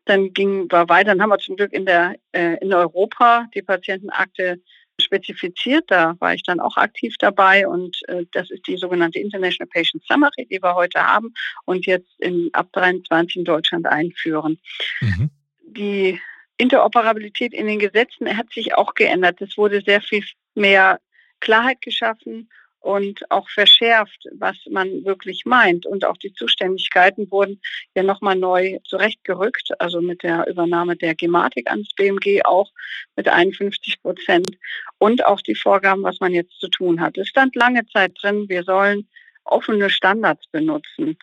Dann 0.06 0.34
ging 0.34 0.70
wir 0.70 0.90
weiter, 0.90 1.12
dann 1.12 1.22
haben 1.22 1.30
wir 1.30 1.40
zum 1.40 1.56
Glück 1.56 1.72
in 1.72 1.86
der 1.86 2.16
äh, 2.34 2.58
in 2.62 2.74
Europa 2.74 3.48
die 3.54 3.62
Patientenakte 3.62 4.60
spezifiziert. 5.00 5.86
Da 5.88 6.16
war 6.20 6.34
ich 6.34 6.44
dann 6.44 6.60
auch 6.60 6.78
aktiv 6.78 7.16
dabei 7.20 7.68
und 7.68 7.98
äh, 8.10 8.26
das 8.32 8.52
ist 8.52 8.68
die 8.68 8.78
sogenannte 8.78 9.20
International 9.20 9.70
Patient 9.72 10.04
Summary, 10.06 10.48
die 10.50 10.62
wir 10.62 10.76
heute 10.76 11.02
haben 11.02 11.34
und 11.66 11.86
jetzt 11.86 12.10
in, 12.20 12.50
ab 12.54 12.68
23 12.74 13.38
in 13.38 13.46
Deutschland 13.46 13.86
einführen. 13.86 14.60
Mhm. 15.02 15.30
Die 15.66 16.20
Interoperabilität 16.58 17.54
in 17.54 17.68
den 17.68 17.80
Gesetzen 17.80 18.38
hat 18.38 18.52
sich 18.52 18.76
auch 18.76 18.94
geändert. 18.94 19.42
Es 19.42 19.58
wurde 19.58 19.82
sehr 19.82 20.02
viel 20.02 20.24
mehr 20.54 21.00
Klarheit 21.40 21.82
geschaffen 21.82 22.50
und 22.84 23.32
auch 23.32 23.50
verschärft, 23.50 24.28
was 24.34 24.58
man 24.70 25.06
wirklich 25.06 25.46
meint. 25.46 25.86
Und 25.86 26.04
auch 26.04 26.18
die 26.18 26.34
Zuständigkeiten 26.34 27.32
wurden 27.32 27.62
ja 27.96 28.04
nochmal 28.04 28.36
neu 28.36 28.78
zurechtgerückt, 28.84 29.72
also 29.80 30.02
mit 30.02 30.22
der 30.22 30.46
Übernahme 30.48 30.98
der 30.98 31.16
Gematik 31.16 31.70
ans 31.70 31.94
BMG 31.96 32.42
auch 32.44 32.70
mit 33.16 33.30
51 33.30 34.02
Prozent 34.02 34.58
und 34.98 35.26
auch 35.26 35.40
die 35.40 35.56
Vorgaben, 35.56 36.04
was 36.04 36.20
man 36.20 36.34
jetzt 36.34 36.60
zu 36.60 36.68
tun 36.68 37.00
hat. 37.00 37.18
Es 37.18 37.30
stand 37.30 37.56
lange 37.56 37.86
Zeit 37.88 38.18
drin, 38.22 38.50
wir 38.50 38.64
sollen 38.64 39.08
offene 39.46 39.90
Standards 39.90 40.46
benutzen. 40.52 41.18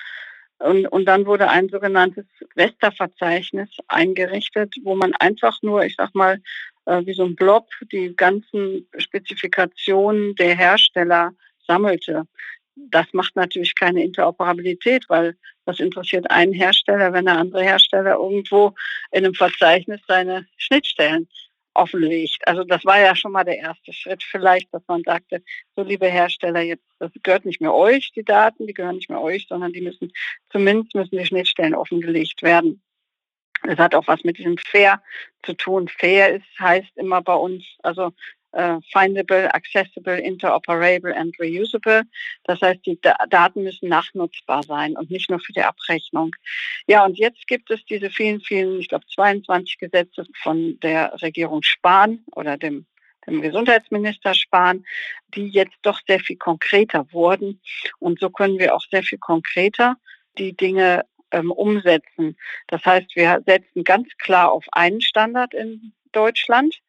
Und, 0.61 0.87
und 0.87 1.05
dann 1.05 1.27
wurde 1.27 1.51
ein 1.51 1.69
sogenanntes 1.69 2.25
Westerverzeichnis 2.55 3.69
eingerichtet, 3.89 4.75
wo 4.83 4.95
man 4.95 5.15
einfach 5.15 5.61
nur, 5.63 5.85
ich 5.85 5.97
sag 5.97 6.15
mal, 6.15 6.41
äh, 6.87 7.05
wie 7.05 7.15
so 7.15 7.25
ein 7.25 7.37
Blob 7.37 7.69
die 7.93 8.15
ganzen 8.17 8.87
Spezifikationen 8.97 10.35
der 10.37 10.57
Hersteller 10.57 11.33
sammelte. 11.71 12.25
Das 12.75 13.07
macht 13.13 13.37
natürlich 13.37 13.75
keine 13.75 14.03
Interoperabilität, 14.03 15.05
weil 15.09 15.37
Was 15.71 15.79
interessiert 15.79 16.29
einen 16.31 16.53
Hersteller, 16.53 17.13
wenn 17.13 17.27
der 17.27 17.39
andere 17.39 17.63
Hersteller 17.63 18.15
irgendwo 18.15 18.75
in 19.13 19.25
einem 19.25 19.35
Verzeichnis 19.35 20.01
seine 20.09 20.47
Schnittstellen 20.57 21.29
offenlegt? 21.75 22.41
Also 22.49 22.65
das 22.65 22.85
war 22.85 22.99
ja 22.99 23.15
schon 23.15 23.31
mal 23.31 23.45
der 23.45 23.59
erste 23.59 23.93
Schritt 23.93 24.25
vielleicht, 24.25 24.73
dass 24.75 24.83
man 24.89 25.03
sagte, 25.05 25.43
so 25.77 25.85
liebe 25.85 26.09
Hersteller, 26.09 26.63
jetzt 26.63 26.85
das 26.99 27.13
gehört 27.23 27.45
nicht 27.45 27.61
mehr 27.61 27.73
euch, 27.73 28.11
die 28.17 28.25
Daten, 28.25 28.67
die 28.67 28.75
gehören 28.75 28.97
nicht 28.97 29.11
mehr 29.11 29.21
euch, 29.21 29.47
sondern 29.49 29.73
die 29.73 29.81
müssen 29.81 30.13
zumindest 30.51 30.95
müssen 30.95 31.19
die 31.19 31.27
Schnittstellen 31.27 31.75
offengelegt 31.75 32.43
werden. 32.43 32.83
Das 33.63 33.79
hat 33.79 33.95
auch 33.95 34.09
was 34.09 34.25
mit 34.25 34.39
diesem 34.39 34.57
Fair 34.59 35.01
zu 35.45 35.53
tun. 35.55 35.87
Fair 35.87 36.35
ist, 36.35 36.47
heißt 36.59 36.97
immer 36.97 37.23
bei 37.23 37.35
uns, 37.35 37.65
also 37.83 38.13
uh, 38.53 38.81
findable, 38.93 39.49
accessible, 39.55 40.19
interoperable 40.19 41.15
and 41.15 41.35
reusable. 41.39 42.03
Das 42.45 42.61
heißt, 42.61 42.85
die 42.87 43.01
da 43.01 43.17
Daten 43.29 43.63
müssen 43.63 43.89
nachnutzbar 43.89 44.63
sein 44.63 44.97
und 44.97 45.11
nicht 45.11 45.31
nur 45.31 45.41
für 45.41 45.53
die 45.53 45.63
Abrechnung. 45.63 46.35
Ja, 46.87 47.05
und 47.05 47.19
jetzt 47.19 47.47
gibt 47.47 47.71
es 47.71 47.85
diese 47.85 48.11
vielen, 48.11 48.41
vielen, 48.41 48.81
ich 48.81 48.89
glaube 48.89 49.07
22 49.15 49.79
Gesetze 49.79 50.25
von 50.43 50.79
der 50.81 51.13
Regierung 51.23 51.63
Spahn 51.63 52.25
oder 52.33 52.57
dem 52.57 52.87
dem 53.27 53.43
Gesundheitsminister 53.43 54.35
Spahn, 54.35 54.85
die 55.35 55.49
jetzt 55.49 55.77
doch 55.83 56.01
sehr 56.07 56.21
viel 56.21 56.37
konkreter 56.37 57.07
wurden. 57.13 57.61
Und 57.99 58.19
so 58.19 58.31
können 58.31 58.59
wir 58.59 58.75
auch 58.75 58.85
sehr 58.91 59.03
viel 59.03 59.19
konkreter 59.19 59.97
die 60.39 60.57
Dinge 60.57 61.05
ähm, 61.31 61.51
umsetzen. 61.51 62.37
Das 62.69 62.85
heißt, 62.85 63.15
wir 63.15 63.43
setzen 63.47 63.85
ganz 63.85 64.09
klar 64.19 64.51
auf 64.53 64.65
einen 64.73 65.01
Standard 65.01 65.55
in 65.55 65.93
Deutschland, 66.13 66.81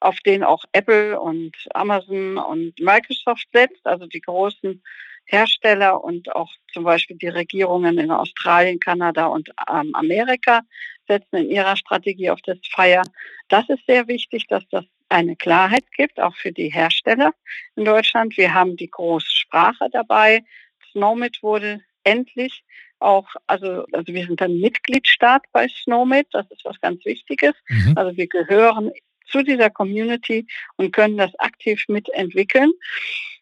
auf 0.00 0.18
den 0.20 0.44
auch 0.44 0.64
Apple 0.72 1.18
und 1.20 1.52
Amazon 1.74 2.38
und 2.38 2.78
Microsoft 2.80 3.46
setzt, 3.52 3.86
also 3.86 4.06
die 4.06 4.20
großen 4.20 4.82
Hersteller 5.26 6.02
und 6.02 6.34
auch 6.34 6.52
zum 6.72 6.84
Beispiel 6.84 7.16
die 7.16 7.28
Regierungen 7.28 7.98
in 7.98 8.10
Australien, 8.10 8.78
Kanada 8.78 9.26
und 9.26 9.50
ähm, 9.68 9.94
Amerika 9.94 10.60
setzen 11.08 11.36
in 11.36 11.50
ihrer 11.50 11.76
Strategie 11.76 12.30
auf 12.30 12.40
das 12.42 12.58
Fire. 12.70 13.02
Das 13.48 13.68
ist 13.68 13.84
sehr 13.86 14.06
wichtig, 14.08 14.46
dass 14.46 14.64
das 14.70 14.84
eine 15.08 15.36
Klarheit 15.36 15.84
gibt, 15.96 16.20
auch 16.20 16.34
für 16.36 16.52
die 16.52 16.68
Hersteller 16.68 17.32
in 17.76 17.84
Deutschland. 17.84 18.36
Wir 18.36 18.54
haben 18.54 18.76
die 18.76 18.90
Großsprache 18.90 19.88
dabei. 19.90 20.44
Snowmit 20.92 21.42
wurde 21.42 21.80
endlich 22.04 22.64
auch, 22.98 23.28
also, 23.46 23.84
also 23.92 24.12
wir 24.12 24.26
sind 24.26 24.40
ein 24.40 24.58
Mitgliedstaat 24.58 25.42
bei 25.52 25.68
Snowmit, 25.68 26.28
das 26.30 26.50
ist 26.50 26.64
was 26.64 26.80
ganz 26.80 27.04
Wichtiges. 27.04 27.54
Mhm. 27.68 27.92
Also 27.96 28.16
wir 28.16 28.26
gehören 28.26 28.90
zu 29.26 29.42
dieser 29.42 29.70
Community 29.70 30.46
und 30.76 30.92
können 30.92 31.16
das 31.16 31.34
aktiv 31.38 31.84
mitentwickeln 31.88 32.72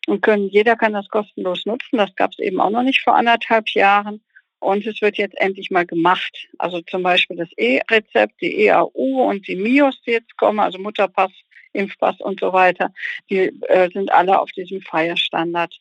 und 0.07 0.23
können, 0.23 0.49
jeder 0.49 0.77
kann 0.77 0.93
das 0.93 1.09
kostenlos 1.09 1.67
nutzen. 1.67 1.99
Das 1.99 2.15
gab 2.15 2.33
es 2.33 2.39
eben 2.39 2.61
auch 2.61 2.71
noch 2.71 2.83
nicht 2.83 3.03
vor 3.03 3.17
anderthalb 3.17 3.69
Jahren. 3.71 4.23
Und 4.61 4.87
es 4.87 5.03
wird 5.03 5.19
jetzt 5.19 5.37
endlich 5.39 5.71
mal 5.71 5.85
gemacht. 5.85 6.49
Also 6.59 6.81
zum 6.81 7.03
Beispiel 7.03 7.37
das 7.37 7.51
E-Rezept, 7.57 8.41
die 8.41 8.67
EAU 8.67 9.29
und 9.29 9.47
die 9.47 9.57
MIOS, 9.57 10.01
die 10.07 10.13
jetzt 10.13 10.37
kommen, 10.39 10.59
also 10.59 10.79
Mutterpass, 10.79 11.33
Impfpass 11.75 12.21
und 12.21 12.41
so 12.41 12.53
weiter, 12.53 12.93
die 13.29 13.53
äh, 13.69 13.91
sind 13.93 14.11
alle 14.11 14.41
auf 14.41 14.51
diesem 14.53 14.81
Fire-Standard 14.81 15.75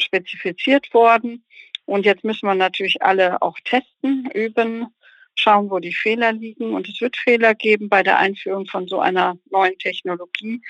spezifiziert 0.00 0.92
worden. 0.94 1.44
Und 1.86 2.06
jetzt 2.06 2.22
müssen 2.22 2.46
wir 2.46 2.54
natürlich 2.54 3.02
alle 3.02 3.42
auch 3.42 3.58
testen, 3.64 4.30
üben, 4.32 4.86
schauen, 5.40 5.70
wo 5.70 5.78
die 5.78 5.94
Fehler 5.94 6.32
liegen. 6.32 6.74
Und 6.74 6.88
es 6.88 7.00
wird 7.00 7.16
Fehler 7.16 7.54
geben 7.54 7.88
bei 7.88 8.02
der 8.02 8.18
Einführung 8.18 8.66
von 8.66 8.86
so 8.86 9.00
einer 9.00 9.36
neuen 9.50 9.78
Technologie. 9.78 10.60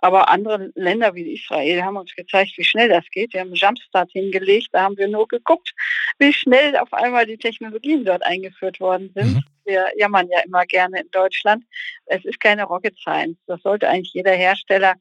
Aber 0.00 0.28
andere 0.28 0.70
Länder 0.74 1.14
wie 1.14 1.32
Israel 1.32 1.82
haben 1.82 1.96
uns 1.96 2.14
gezeigt, 2.14 2.52
wie 2.56 2.64
schnell 2.64 2.90
das 2.90 3.08
geht. 3.10 3.32
Wir 3.32 3.40
haben 3.40 3.48
einen 3.48 3.56
Jumpstart 3.56 4.10
hingelegt. 4.12 4.68
Da 4.72 4.82
haben 4.82 4.98
wir 4.98 5.08
nur 5.08 5.26
geguckt, 5.26 5.72
wie 6.18 6.32
schnell 6.32 6.76
auf 6.76 6.92
einmal 6.92 7.24
die 7.24 7.38
Technologien 7.38 8.04
dort 8.04 8.22
eingeführt 8.22 8.80
worden 8.80 9.10
sind. 9.14 9.36
Mhm. 9.36 9.44
Wir 9.64 9.86
jammern 9.96 10.28
ja 10.30 10.40
immer 10.40 10.66
gerne 10.66 11.00
in 11.00 11.10
Deutschland. 11.10 11.64
Es 12.04 12.22
ist 12.24 12.38
keine 12.38 12.64
Rocket 12.64 12.98
Science. 12.98 13.38
Das 13.46 13.62
sollte 13.62 13.88
eigentlich 13.88 14.12
jeder 14.12 14.32
Hersteller 14.32 14.94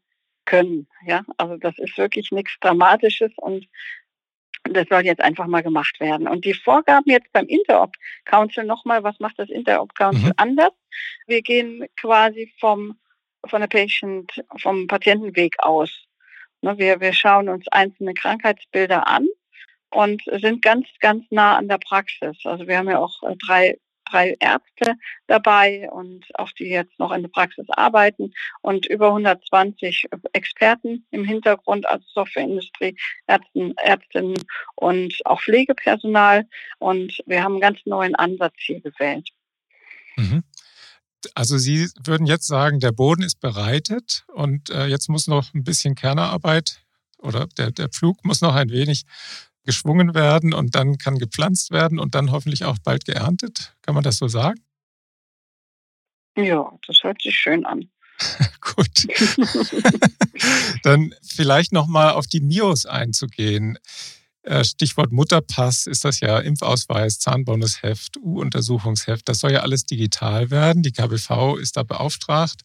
können. 0.45 0.87
Ja, 1.05 1.23
also 1.37 1.57
das 1.57 1.77
ist 1.79 1.97
wirklich 1.97 2.31
nichts 2.31 2.55
Dramatisches 2.61 3.31
und 3.37 3.67
das 4.63 4.87
soll 4.89 5.05
jetzt 5.05 5.21
einfach 5.21 5.47
mal 5.47 5.63
gemacht 5.63 5.99
werden. 5.99 6.27
Und 6.27 6.45
die 6.45 6.53
Vorgaben 6.53 7.09
jetzt 7.09 7.31
beim 7.33 7.45
Interop 7.47 7.95
Council 8.25 8.63
nochmal, 8.63 9.03
was 9.03 9.19
macht 9.19 9.37
das 9.37 9.49
Interop 9.49 9.93
Council 9.95 10.27
mhm. 10.27 10.33
anders? 10.37 10.71
Wir 11.27 11.41
gehen 11.41 11.85
quasi 11.99 12.53
vom, 12.59 12.97
von 13.45 13.61
der 13.61 13.67
Patient, 13.67 14.31
vom 14.57 14.87
Patientenweg 14.87 15.55
aus. 15.59 15.91
Ne, 16.61 16.77
wir, 16.77 17.01
wir 17.01 17.13
schauen 17.13 17.49
uns 17.49 17.67
einzelne 17.67 18.13
Krankheitsbilder 18.13 19.07
an 19.07 19.27
und 19.91 20.23
sind 20.41 20.61
ganz, 20.61 20.87
ganz 21.01 21.25
nah 21.29 21.57
an 21.57 21.67
der 21.67 21.77
Praxis. 21.77 22.37
Also 22.45 22.67
wir 22.67 22.77
haben 22.77 22.89
ja 22.89 22.99
auch 22.99 23.21
äh, 23.23 23.35
drei 23.35 23.77
drei 24.13 24.35
Ärzte 24.39 24.95
dabei 25.27 25.89
und 25.91 26.25
auch 26.35 26.51
die 26.51 26.69
jetzt 26.69 26.97
noch 26.99 27.11
in 27.11 27.23
der 27.23 27.29
Praxis 27.29 27.65
arbeiten 27.69 28.33
und 28.61 28.85
über 28.85 29.07
120 29.07 30.07
Experten 30.33 31.05
im 31.11 31.25
Hintergrund, 31.25 31.87
also 31.87 32.05
Softwareindustrie, 32.13 32.95
Ärzten, 33.27 33.73
Ärztinnen 33.77 34.37
und 34.75 35.13
auch 35.25 35.41
Pflegepersonal. 35.41 36.45
Und 36.79 37.19
wir 37.25 37.43
haben 37.43 37.53
einen 37.53 37.61
ganz 37.61 37.79
neuen 37.85 38.15
Ansatz 38.15 38.55
hier 38.57 38.81
gewählt. 38.81 39.29
Mhm. 40.15 40.43
Also 41.35 41.57
Sie 41.57 41.89
würden 42.03 42.27
jetzt 42.27 42.47
sagen, 42.47 42.79
der 42.79 42.91
Boden 42.91 43.23
ist 43.23 43.39
bereitet 43.39 44.25
und 44.27 44.69
äh, 44.69 44.87
jetzt 44.87 45.09
muss 45.09 45.27
noch 45.27 45.53
ein 45.53 45.63
bisschen 45.63 45.95
Kernarbeit 45.95 46.81
oder 47.17 47.47
der, 47.57 47.71
der 47.71 47.87
Pflug 47.87 48.23
muss 48.25 48.41
noch 48.41 48.55
ein 48.55 48.69
wenig 48.69 49.05
geschwungen 49.63 50.13
werden 50.13 50.53
und 50.53 50.75
dann 50.75 50.97
kann 50.97 51.17
gepflanzt 51.17 51.71
werden 51.71 51.99
und 51.99 52.15
dann 52.15 52.31
hoffentlich 52.31 52.65
auch 52.65 52.77
bald 52.83 53.05
geerntet. 53.05 53.75
Kann 53.81 53.95
man 53.95 54.03
das 54.03 54.17
so 54.17 54.27
sagen? 54.27 54.59
Ja, 56.35 56.71
das 56.87 57.03
hört 57.03 57.21
sich 57.21 57.35
schön 57.35 57.65
an. 57.65 57.89
Gut. 58.61 59.07
dann 60.83 61.13
vielleicht 61.21 61.71
nochmal 61.71 62.11
auf 62.11 62.27
die 62.27 62.41
MIOS 62.41 62.85
einzugehen. 62.85 63.77
Äh, 64.43 64.65
Stichwort 64.65 65.11
Mutterpass 65.11 65.87
ist 65.87 66.03
das 66.03 66.19
ja 66.19 66.39
Impfausweis, 66.39 67.19
Zahnbonusheft, 67.19 68.17
U-Untersuchungsheft. 68.17 69.27
Das 69.29 69.39
soll 69.39 69.53
ja 69.53 69.61
alles 69.61 69.85
digital 69.85 70.51
werden. 70.51 70.83
Die 70.83 70.91
KBV 70.91 71.57
ist 71.57 71.77
da 71.77 71.83
beauftragt. 71.83 72.61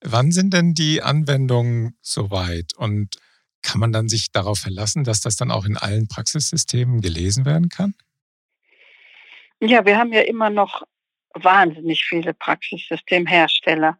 Wann 0.00 0.32
sind 0.32 0.52
denn 0.52 0.74
die 0.74 1.02
Anwendungen 1.02 1.96
soweit? 2.02 2.74
Und 2.74 3.16
kann 3.64 3.80
man 3.80 3.92
dann 3.92 4.08
sich 4.08 4.30
darauf 4.30 4.58
verlassen, 4.58 5.02
dass 5.02 5.20
das 5.20 5.36
dann 5.36 5.50
auch 5.50 5.64
in 5.64 5.76
allen 5.76 6.06
Praxissystemen 6.06 7.00
gelesen 7.00 7.44
werden 7.44 7.68
kann? 7.68 7.94
Ja, 9.60 9.84
wir 9.84 9.98
haben 9.98 10.12
ja 10.12 10.20
immer 10.20 10.50
noch 10.50 10.82
wahnsinnig 11.34 12.04
viele 12.04 12.34
Praxissystemhersteller. 12.34 13.98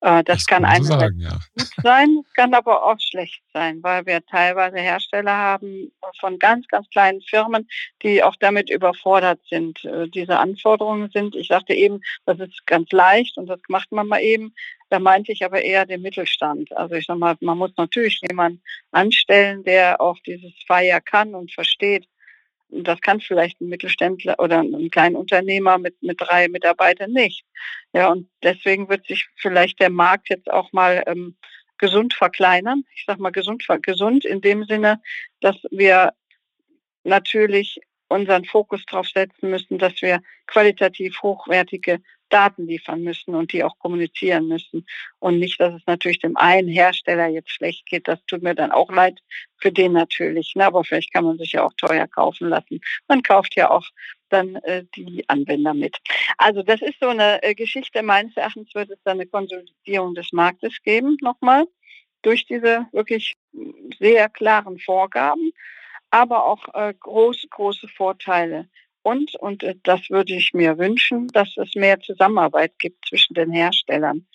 Äh, 0.00 0.24
das, 0.24 0.38
das 0.38 0.46
kann, 0.46 0.62
kann 0.62 0.72
einerseits 0.72 1.14
ja. 1.18 1.30
gut 1.30 1.70
sein, 1.82 2.22
kann 2.34 2.54
aber 2.54 2.84
auch 2.84 2.98
schlecht 2.98 3.42
sein, 3.52 3.82
weil 3.82 4.06
wir 4.06 4.24
teilweise 4.24 4.78
Hersteller 4.78 5.36
haben 5.36 5.92
von 6.18 6.38
ganz, 6.38 6.66
ganz 6.68 6.88
kleinen 6.90 7.20
Firmen, 7.20 7.68
die 8.02 8.22
auch 8.22 8.36
damit 8.36 8.70
überfordert 8.70 9.40
sind. 9.48 9.84
Äh, 9.84 10.08
diese 10.08 10.38
Anforderungen 10.38 11.10
sind, 11.10 11.36
ich 11.36 11.48
sagte 11.48 11.74
eben, 11.74 12.00
das 12.24 12.40
ist 12.40 12.66
ganz 12.66 12.90
leicht 12.92 13.36
und 13.36 13.46
das 13.46 13.60
macht 13.68 13.92
man 13.92 14.06
mal 14.06 14.20
eben. 14.20 14.54
Da 14.88 14.98
meinte 14.98 15.32
ich 15.32 15.44
aber 15.44 15.62
eher 15.62 15.86
den 15.86 16.02
Mittelstand. 16.02 16.76
Also 16.76 16.96
ich 16.96 17.06
sag 17.06 17.18
mal, 17.18 17.36
man 17.40 17.58
muss 17.58 17.72
natürlich 17.76 18.20
jemanden 18.28 18.62
anstellen, 18.90 19.62
der 19.64 20.00
auch 20.00 20.18
dieses 20.26 20.52
Feier 20.66 21.00
kann 21.00 21.34
und 21.34 21.52
versteht. 21.52 22.06
Das 22.72 23.00
kann 23.00 23.20
vielleicht 23.20 23.60
ein 23.60 23.68
Mittelständler 23.68 24.38
oder 24.38 24.60
ein 24.60 24.90
kleiner 24.90 25.18
Unternehmer 25.18 25.78
mit, 25.78 26.00
mit 26.02 26.20
drei 26.20 26.48
Mitarbeitern 26.48 27.12
nicht. 27.12 27.44
Ja, 27.92 28.08
und 28.08 28.28
deswegen 28.42 28.88
wird 28.88 29.06
sich 29.06 29.28
vielleicht 29.36 29.80
der 29.80 29.90
Markt 29.90 30.28
jetzt 30.30 30.50
auch 30.50 30.72
mal 30.72 31.02
ähm, 31.06 31.36
gesund 31.78 32.14
verkleinern. 32.14 32.84
Ich 32.94 33.04
sag 33.06 33.18
mal 33.18 33.30
gesund, 33.30 33.64
gesund 33.82 34.24
in 34.24 34.40
dem 34.40 34.64
Sinne, 34.64 35.00
dass 35.40 35.56
wir 35.70 36.12
natürlich 37.04 37.80
unseren 38.08 38.44
Fokus 38.44 38.84
darauf 38.86 39.08
setzen 39.08 39.50
müssen, 39.50 39.78
dass 39.78 40.02
wir 40.02 40.20
qualitativ 40.46 41.22
hochwertige 41.22 42.00
Daten 42.30 42.66
liefern 42.66 43.02
müssen 43.02 43.34
und 43.34 43.52
die 43.52 43.62
auch 43.62 43.78
kommunizieren 43.78 44.48
müssen. 44.48 44.86
Und 45.18 45.38
nicht, 45.38 45.60
dass 45.60 45.74
es 45.74 45.82
natürlich 45.86 46.20
dem 46.20 46.36
einen 46.36 46.68
Hersteller 46.68 47.26
jetzt 47.26 47.50
schlecht 47.50 47.86
geht. 47.86 48.08
Das 48.08 48.24
tut 48.26 48.42
mir 48.42 48.54
dann 48.54 48.72
auch 48.72 48.90
leid 48.90 49.20
für 49.58 49.70
den 49.70 49.92
natürlich. 49.92 50.54
Ne? 50.54 50.64
Aber 50.64 50.84
vielleicht 50.84 51.12
kann 51.12 51.24
man 51.24 51.38
sich 51.38 51.52
ja 51.52 51.64
auch 51.64 51.74
teuer 51.76 52.06
kaufen 52.06 52.48
lassen. 52.48 52.80
Man 53.08 53.22
kauft 53.22 53.54
ja 53.56 53.70
auch 53.70 53.86
dann 54.30 54.56
äh, 54.56 54.84
die 54.94 55.28
Anwender 55.28 55.74
mit. 55.74 55.98
Also 56.38 56.62
das 56.62 56.80
ist 56.80 57.00
so 57.00 57.08
eine 57.08 57.42
äh, 57.42 57.54
Geschichte. 57.54 58.02
Meines 58.02 58.36
Erachtens 58.36 58.74
wird 58.74 58.90
es 58.90 59.02
dann 59.04 59.18
eine 59.20 59.26
Konsolidierung 59.26 60.14
des 60.14 60.32
Marktes 60.32 60.80
geben, 60.82 61.16
nochmal, 61.20 61.66
durch 62.22 62.46
diese 62.46 62.86
wirklich 62.92 63.36
sehr 63.98 64.28
klaren 64.28 64.78
Vorgaben, 64.78 65.52
aber 66.10 66.44
auch 66.44 66.66
äh, 66.74 66.94
große, 66.98 67.48
große 67.48 67.88
Vorteile 67.88 68.68
und, 69.02 69.34
und 69.36 69.64
das 69.84 70.10
würde 70.10 70.34
ich 70.34 70.52
mir 70.52 70.78
wünschen, 70.78 71.28
dass 71.28 71.56
es 71.56 71.74
mehr 71.74 72.00
Zusammenarbeit 72.00 72.78
gibt 72.78 73.06
zwischen 73.06 73.34
den 73.34 73.50
Herstellern, 73.50 74.26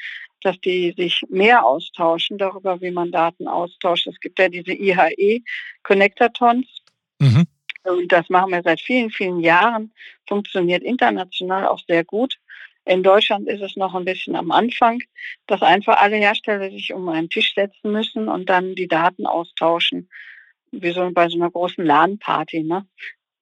dass 0.41 0.59
die 0.59 0.93
sich 0.97 1.21
mehr 1.29 1.65
austauschen 1.65 2.37
darüber, 2.37 2.81
wie 2.81 2.91
man 2.91 3.11
Daten 3.11 3.47
austauscht. 3.47 4.07
Es 4.07 4.19
gibt 4.19 4.39
ja 4.39 4.49
diese 4.49 4.73
IHE 4.73 5.43
Connectatons. 5.83 6.65
Mhm. 7.19 7.45
Und 7.83 8.11
das 8.11 8.29
machen 8.29 8.51
wir 8.51 8.63
seit 8.63 8.81
vielen, 8.81 9.11
vielen 9.11 9.39
Jahren. 9.39 9.93
Funktioniert 10.27 10.81
international 10.81 11.67
auch 11.67 11.79
sehr 11.87 12.03
gut. 12.03 12.37
In 12.85 13.01
Deutschland 13.01 13.47
ist 13.47 13.61
es 13.61 13.75
noch 13.75 13.95
ein 13.95 14.05
bisschen 14.05 14.35
am 14.35 14.51
Anfang, 14.51 15.01
dass 15.47 15.61
einfach 15.61 15.97
alle 15.97 16.17
Hersteller 16.17 16.69
sich 16.69 16.93
um 16.93 17.09
einen 17.09 17.29
Tisch 17.29 17.53
setzen 17.55 17.91
müssen 17.91 18.27
und 18.27 18.47
dann 18.47 18.75
die 18.75 18.87
Daten 18.87 19.25
austauschen. 19.25 20.09
Wie 20.71 20.91
so 20.91 21.09
bei 21.11 21.27
so 21.29 21.37
einer 21.37 21.49
großen 21.49 21.83
LAN-Party. 21.83 22.63
Ne? 22.63 22.85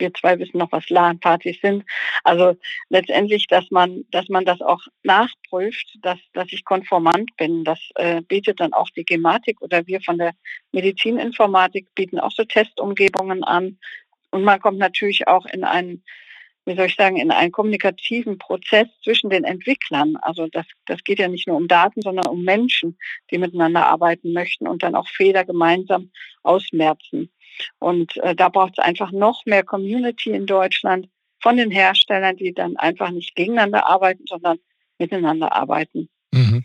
Wir 0.03 0.13
zwei 0.13 0.37
wissen 0.37 0.57
noch, 0.57 0.71
was 0.73 0.89
LAN-Partys 0.89 1.61
sind. 1.61 1.85
Also 2.25 2.57
letztendlich, 2.89 3.47
dass 3.47 3.71
man, 3.71 4.03
dass 4.11 4.27
man 4.27 4.43
das 4.43 4.59
auch 4.59 4.81
nachprüft, 5.03 5.97
dass, 6.01 6.19
dass 6.33 6.51
ich 6.51 6.65
konformant 6.65 7.35
bin. 7.37 7.63
Das 7.63 7.79
äh, 7.95 8.21
bietet 8.21 8.59
dann 8.59 8.73
auch 8.73 8.89
die 8.89 9.05
Gematik 9.05 9.61
oder 9.61 9.87
wir 9.87 10.01
von 10.01 10.17
der 10.17 10.33
Medizininformatik 10.73 11.87
bieten 11.95 12.19
auch 12.19 12.31
so 12.31 12.43
Testumgebungen 12.43 13.45
an. 13.45 13.79
Und 14.31 14.43
man 14.43 14.59
kommt 14.59 14.77
natürlich 14.77 15.25
auch 15.27 15.45
in 15.45 15.63
einen 15.63 16.03
wie 16.65 16.75
soll 16.75 16.85
ich 16.85 16.95
sagen, 16.95 17.17
in 17.17 17.31
einen 17.31 17.51
kommunikativen 17.51 18.37
Prozess 18.37 18.87
zwischen 19.03 19.29
den 19.29 19.43
Entwicklern. 19.43 20.15
Also 20.21 20.47
das, 20.47 20.65
das 20.85 21.03
geht 21.03 21.19
ja 21.19 21.27
nicht 21.27 21.47
nur 21.47 21.57
um 21.57 21.67
Daten, 21.67 22.01
sondern 22.01 22.27
um 22.27 22.43
Menschen, 22.43 22.97
die 23.31 23.37
miteinander 23.37 23.87
arbeiten 23.87 24.31
möchten 24.31 24.67
und 24.67 24.81
dann 24.81 24.95
auch 24.95 25.09
Fehler 25.09 25.43
gemeinsam 25.43 26.11
ausmerzen. 26.41 27.29
Und 27.79 28.17
äh, 28.17 28.35
da 28.35 28.49
braucht 28.49 28.73
es 28.77 28.83
einfach 28.83 29.11
noch 29.11 29.45
mehr 29.45 29.63
Community 29.63 30.31
in 30.31 30.45
Deutschland 30.45 31.09
von 31.41 31.57
den 31.57 31.71
Herstellern, 31.71 32.37
die 32.37 32.53
dann 32.53 32.77
einfach 32.77 33.11
nicht 33.11 33.35
gegeneinander 33.35 33.85
arbeiten, 33.87 34.23
sondern 34.27 34.59
miteinander 34.97 35.53
arbeiten. 35.53 36.09
Mhm. 36.31 36.63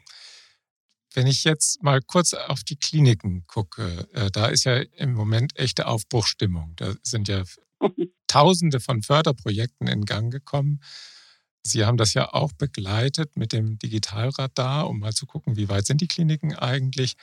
Wenn 1.15 1.27
ich 1.27 1.45
jetzt 1.45 1.83
mal 1.83 2.01
kurz 2.01 2.35
auf 2.35 2.63
die 2.63 2.77
Kliniken 2.77 3.45
gucke, 3.47 4.07
äh, 4.13 4.31
da 4.31 4.47
ist 4.47 4.65
ja 4.65 4.83
im 4.97 5.15
Moment 5.15 5.59
echte 5.59 5.87
Aufbruchstimmung. 5.87 6.75
Da 6.77 6.95
sind 7.03 7.29
ja 7.29 7.43
Tausende 8.29 8.81
von 8.81 9.03
Förderprojekten 9.03 9.87
in 9.87 10.05
Gang 10.05 10.31
gekommen. 10.31 10.81
Sie 11.63 11.85
haben 11.85 11.97
das 11.97 12.15
ja 12.15 12.33
auch 12.33 12.53
begleitet 12.53 13.37
mit 13.37 13.53
dem 13.53 13.79
Digitalradar, 13.79 14.89
um 14.89 15.01
mal 15.01 15.13
zu 15.13 15.27
gucken, 15.27 15.57
wie 15.57 15.69
weit 15.69 15.87
sind 15.87 16.01
die 16.01 16.09
Kliniken 16.09 16.55
eigentlich. 16.55 17.15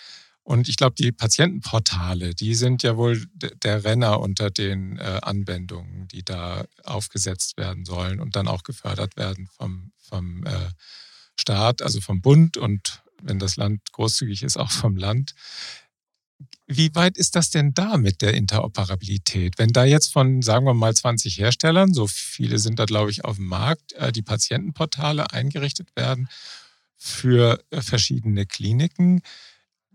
Und 0.46 0.70
ich 0.70 0.78
glaube, 0.78 0.94
die 0.96 1.12
Patientenportale, 1.12 2.36
die 2.36 2.54
sind 2.54 2.84
ja 2.84 2.98
wohl 2.98 3.26
der 3.34 3.84
Renner 3.84 4.20
unter 4.20 4.52
den 4.52 5.00
äh, 5.00 5.20
Anwendungen, 5.24 6.08
die 6.10 6.24
da 6.24 6.66
aufgesetzt 6.84 7.58
werden 7.58 7.84
sollen 7.84 8.20
und 8.20 8.36
dann 8.36 8.48
auch 8.48 8.62
gefördert 8.62 9.18
werden 9.18 9.48
vom, 9.58 9.92
vom 9.98 10.46
äh, 10.46 10.70
Staat, 11.36 11.82
also 11.82 12.00
vom 12.00 12.22
Bund 12.22 12.58
und 12.58 13.02
wenn 13.24 13.40
das 13.40 13.56
Land 13.56 13.92
großzügig 13.92 14.44
ist, 14.44 14.58
auch 14.58 14.70
vom 14.70 14.96
Land. 14.98 15.34
Wie 16.68 16.94
weit 16.94 17.18
ist 17.18 17.36
das 17.36 17.50
denn 17.50 17.74
da 17.74 17.98
mit 17.98 18.22
der 18.22 18.36
Interoperabilität? 18.36 19.58
Wenn 19.58 19.74
da 19.74 19.84
jetzt 19.84 20.14
von, 20.14 20.44
sagen 20.44 20.68
wir 20.68 20.76
mal, 20.76 20.94
20 20.94 21.40
Herstellern, 21.40 21.92
so 21.92 22.06
viele 22.06 22.60
sind 22.60 22.78
da, 22.78 22.86
glaube 22.86 23.10
ich, 23.10 23.26
auf 23.26 23.38
dem 23.38 23.48
Markt, 23.48 23.94
äh, 23.94 24.12
die 24.12 24.22
Patientenportale 24.22 25.32
eingerichtet 25.32 25.96
werden 25.96 26.30
für 26.96 27.64
äh, 27.72 27.82
verschiedene 27.82 28.46
Kliniken, 28.46 29.24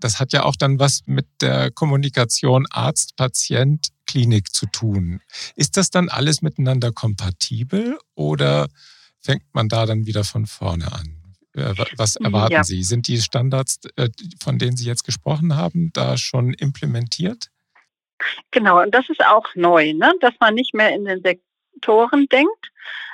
das 0.01 0.21
hat 0.21 0.33
ja 0.33 0.45
auch 0.45 0.57
dann 0.57 0.79
was 0.79 1.03
mit 1.07 1.27
der 1.41 1.71
Kommunikation 1.71 2.67
Arzt, 2.71 3.17
Patient, 3.17 3.89
Klinik 4.07 4.53
zu 4.53 4.67
tun. 4.67 5.21
Ist 5.57 5.77
das 5.77 5.91
dann 5.91 6.09
alles 6.09 6.43
miteinander 6.43 6.93
kompatibel 6.93 7.99
oder 8.15 8.69
fängt 9.21 9.45
man 9.53 9.69
da 9.69 9.87
dann 9.87 10.07
wieder 10.07 10.25
von 10.25 10.47
vorne 10.47 10.93
an? 10.93 11.21
Äh, 11.55 11.75
was 11.97 12.17
erwarten 12.17 12.55
ja. 12.55 12.65
Sie? 12.65 12.83
Sind 12.83 13.09
die 13.09 13.19
Standards, 13.19 13.81
äh, 13.97 14.09
von 14.43 14.59
denen 14.59 14.77
Sie 14.77 14.87
jetzt 14.87 15.05
gesprochen 15.05 15.57
haben, 15.57 15.93
da 15.93 16.17
schon 16.17 16.55
implementiert? 16.55 17.51
Genau, 18.51 18.83
und 18.83 18.95
das 18.95 19.09
ist 19.09 19.25
auch 19.25 19.47
neu, 19.55 19.95
ne? 19.95 20.13
dass 20.21 20.35
man 20.41 20.55
nicht 20.55 20.75
mehr 20.75 20.95
in 20.95 21.05
den 21.05 21.23
Sektoren 21.23 22.27
denkt. 22.27 22.71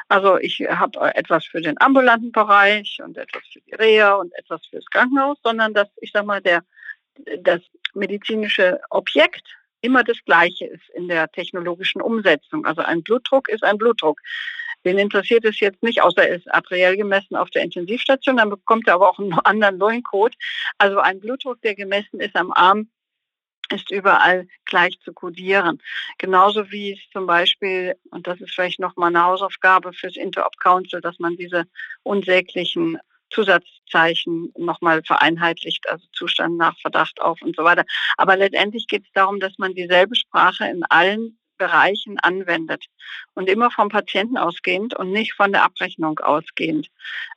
Also 0.09 0.38
ich 0.38 0.61
habe 0.61 1.14
etwas 1.14 1.46
für 1.46 1.61
den 1.61 1.81
ambulanten 1.81 2.31
Bereich 2.31 3.01
und 3.05 3.16
etwas 3.16 3.42
für 3.53 3.61
die 3.61 3.75
Reha 3.75 4.14
und 4.14 4.33
etwas 4.37 4.64
fürs 4.66 4.87
Krankenhaus, 4.87 5.38
sondern 5.42 5.75
dass 5.75 5.88
ich 6.01 6.12
sage 6.12 6.27
mal 6.27 6.40
der 6.40 6.62
das 7.40 7.61
medizinische 7.94 8.81
Objekt 8.90 9.46
immer 9.81 10.05
das 10.05 10.18
gleiche 10.24 10.66
ist 10.66 10.88
in 10.94 11.09
der 11.09 11.31
technologischen 11.31 12.00
Umsetzung. 12.00 12.66
Also 12.66 12.83
ein 12.83 13.02
Blutdruck 13.02 13.48
ist 13.48 13.62
ein 13.62 13.79
Blutdruck. 13.79 14.20
Den 14.85 14.98
interessiert 14.98 15.44
es 15.44 15.59
jetzt 15.61 15.83
nicht, 15.83 16.02
außer 16.02 16.29
er 16.29 16.37
ist 16.37 16.52
arteriell 16.52 16.96
gemessen 16.96 17.37
auf 17.37 17.50
der 17.50 17.62
Intensivstation, 17.62 18.37
dann 18.37 18.50
bekommt 18.50 18.87
er 18.87 18.94
aber 18.94 19.11
auch 19.11 19.18
einen 19.18 19.33
anderen 19.44 19.79
neuen 19.79 20.02
Code. 20.02 20.37
Also 20.79 20.98
ein 20.98 21.20
Blutdruck, 21.20 21.61
der 21.62 21.74
gemessen 21.74 22.20
ist 22.20 22.37
am 22.37 22.52
Arm, 22.52 22.88
ist 23.72 23.90
überall 23.90 24.46
gleich 24.64 24.98
zu 25.00 25.12
kodieren. 25.12 25.83
Genauso 26.18 26.70
wie 26.70 26.92
es 26.92 27.00
zum 27.12 27.26
Beispiel, 27.26 27.96
und 28.11 28.26
das 28.26 28.40
ist 28.40 28.55
vielleicht 28.55 28.79
nochmal 28.79 29.09
eine 29.09 29.24
Hausaufgabe 29.24 29.92
fürs 29.92 30.16
Interop 30.16 30.57
Council, 30.59 31.00
dass 31.00 31.18
man 31.18 31.37
diese 31.37 31.64
unsäglichen 32.05 32.98
Zusatzzeichen 33.30 34.52
nochmal 34.56 35.02
vereinheitlicht, 35.02 35.88
also 35.88 36.06
Zustand 36.12 36.56
nach 36.56 36.78
Verdacht 36.80 37.20
auf 37.20 37.40
und 37.42 37.56
so 37.56 37.64
weiter. 37.64 37.84
Aber 38.16 38.36
letztendlich 38.36 38.86
geht 38.86 39.04
es 39.04 39.12
darum, 39.12 39.40
dass 39.40 39.58
man 39.58 39.74
dieselbe 39.74 40.14
Sprache 40.16 40.66
in 40.66 40.84
allen 40.84 41.38
Bereichen 41.58 42.18
anwendet 42.18 42.84
und 43.34 43.48
immer 43.48 43.70
vom 43.70 43.88
Patienten 43.88 44.36
ausgehend 44.36 44.94
und 44.94 45.10
nicht 45.10 45.34
von 45.34 45.52
der 45.52 45.62
Abrechnung 45.62 46.18
ausgehend 46.18 46.88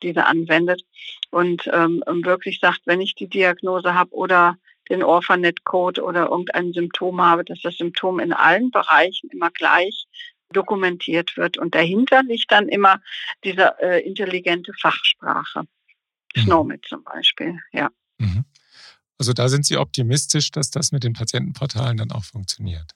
diese 0.04 0.26
anwendet 0.26 0.84
und 1.32 1.70
ähm, 1.72 2.04
wirklich 2.06 2.60
sagt, 2.60 2.82
wenn 2.86 3.02
ich 3.02 3.16
die 3.16 3.30
Diagnose 3.30 3.94
habe 3.94 4.14
oder 4.14 4.58
den 4.90 5.04
Orphanet-Code 5.04 6.04
oder 6.04 6.30
irgendein 6.30 6.74
Symptom 6.74 7.22
habe, 7.22 7.46
dass 7.46 7.62
das 7.62 7.78
Symptom 7.78 8.20
in 8.20 8.34
allen 8.34 8.72
Bereichen 8.72 9.30
immer 9.30 9.52
gleich 9.52 10.08
dokumentiert 10.52 11.38
wird. 11.38 11.58
Und 11.58 11.76
dahinter 11.76 12.24
liegt 12.24 12.52
dann 12.52 12.68
immer 12.70 13.00
diese 13.44 13.76
äh, 13.80 14.04
intelligente 14.04 14.74
Fachsprache. 14.74 15.66
SNOMED 16.36 16.86
zum 16.86 17.04
Beispiel, 17.04 17.60
ja. 17.72 17.90
Mhm. 18.18 18.46
Also 19.18 19.34
da 19.34 19.50
sind 19.50 19.66
Sie 19.66 19.78
optimistisch, 19.78 20.52
dass 20.52 20.72
das 20.72 20.92
mit 20.92 21.04
den 21.04 21.14
Patientenportalen 21.14 21.98
dann 21.98 22.12
auch 22.12 22.24
funktioniert. 22.24 22.94